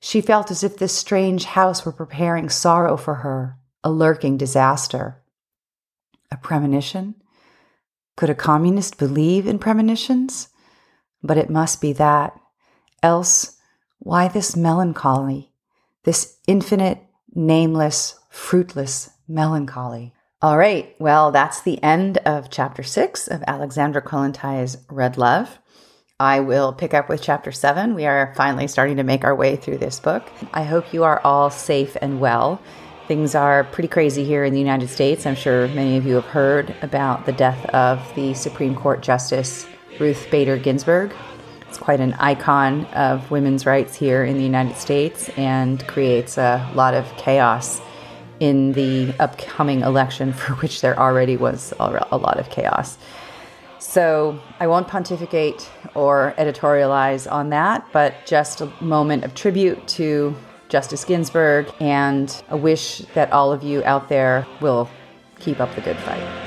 She 0.05 0.19
felt 0.19 0.51
as 0.51 0.65
if 0.65 0.75
this 0.75 0.91
strange 0.91 1.45
house 1.45 1.85
were 1.85 1.93
preparing 1.93 2.49
sorrow 2.49 2.97
for 2.97 3.15
her, 3.15 3.57
a 3.85 3.89
lurking 3.89 4.35
disaster. 4.35 5.23
A 6.29 6.35
premonition? 6.35 7.15
Could 8.17 8.29
a 8.29 8.35
communist 8.35 8.97
believe 8.97 9.47
in 9.47 9.59
premonitions? 9.59 10.49
But 11.23 11.37
it 11.37 11.49
must 11.49 11.79
be 11.79 11.93
that. 11.93 12.37
Else, 13.01 13.55
why 13.99 14.27
this 14.27 14.57
melancholy? 14.57 15.53
This 16.03 16.37
infinite, 16.47 16.99
nameless, 17.33 18.19
fruitless 18.29 19.09
melancholy? 19.29 20.13
All 20.41 20.57
right, 20.57 20.93
well, 20.99 21.31
that's 21.31 21.61
the 21.61 21.81
end 21.81 22.17
of 22.25 22.49
chapter 22.49 22.83
six 22.83 23.29
of 23.29 23.41
Alexandra 23.47 24.01
Kollontais' 24.01 24.75
Red 24.89 25.17
Love. 25.17 25.59
I 26.19 26.41
will 26.41 26.73
pick 26.73 26.93
up 26.93 27.09
with 27.09 27.23
chapter 27.23 27.51
seven. 27.51 27.95
We 27.95 28.05
are 28.05 28.33
finally 28.37 28.67
starting 28.67 28.97
to 28.97 29.03
make 29.03 29.23
our 29.23 29.33
way 29.33 29.55
through 29.55 29.79
this 29.79 29.99
book. 29.99 30.23
I 30.53 30.63
hope 30.63 30.93
you 30.93 31.03
are 31.03 31.19
all 31.23 31.49
safe 31.49 31.97
and 32.01 32.19
well. 32.19 32.61
Things 33.07 33.33
are 33.33 33.63
pretty 33.63 33.87
crazy 33.87 34.23
here 34.23 34.45
in 34.45 34.53
the 34.53 34.59
United 34.59 34.89
States. 34.89 35.25
I'm 35.25 35.35
sure 35.35 35.67
many 35.69 35.97
of 35.97 36.05
you 36.05 36.13
have 36.13 36.25
heard 36.25 36.75
about 36.83 37.25
the 37.25 37.31
death 37.31 37.65
of 37.71 37.99
the 38.13 38.35
Supreme 38.35 38.75
Court 38.75 39.01
Justice 39.01 39.65
Ruth 39.99 40.27
Bader 40.29 40.55
Ginsburg. 40.55 41.15
It's 41.67 41.79
quite 41.79 41.99
an 41.99 42.13
icon 42.13 42.85
of 42.93 43.31
women's 43.31 43.65
rights 43.65 43.95
here 43.95 44.23
in 44.23 44.37
the 44.37 44.43
United 44.43 44.77
States 44.77 45.29
and 45.29 45.85
creates 45.87 46.37
a 46.37 46.71
lot 46.75 46.93
of 46.93 47.11
chaos 47.17 47.81
in 48.39 48.73
the 48.73 49.15
upcoming 49.19 49.81
election, 49.81 50.31
for 50.33 50.53
which 50.57 50.81
there 50.81 50.97
already 50.97 51.37
was 51.37 51.73
a 51.79 52.17
lot 52.17 52.39
of 52.39 52.51
chaos. 52.51 52.99
So 53.83 54.39
I 54.61 54.67
won't 54.67 54.87
pontificate 54.87 55.69
or 55.93 56.33
editorialize 56.37 57.29
on 57.29 57.49
that, 57.49 57.85
but 57.91 58.15
just 58.25 58.61
a 58.61 58.71
moment 58.81 59.25
of 59.25 59.35
tribute 59.35 59.85
to 59.89 60.33
Justice 60.69 61.03
Ginsburg 61.03 61.69
and 61.81 62.43
a 62.49 62.57
wish 62.57 62.99
that 63.13 63.31
all 63.31 63.51
of 63.51 63.61
you 63.61 63.83
out 63.83 64.07
there 64.07 64.47
will 64.61 64.89
keep 65.39 65.59
up 65.59 65.75
the 65.75 65.81
good 65.81 65.97
fight. 65.97 66.42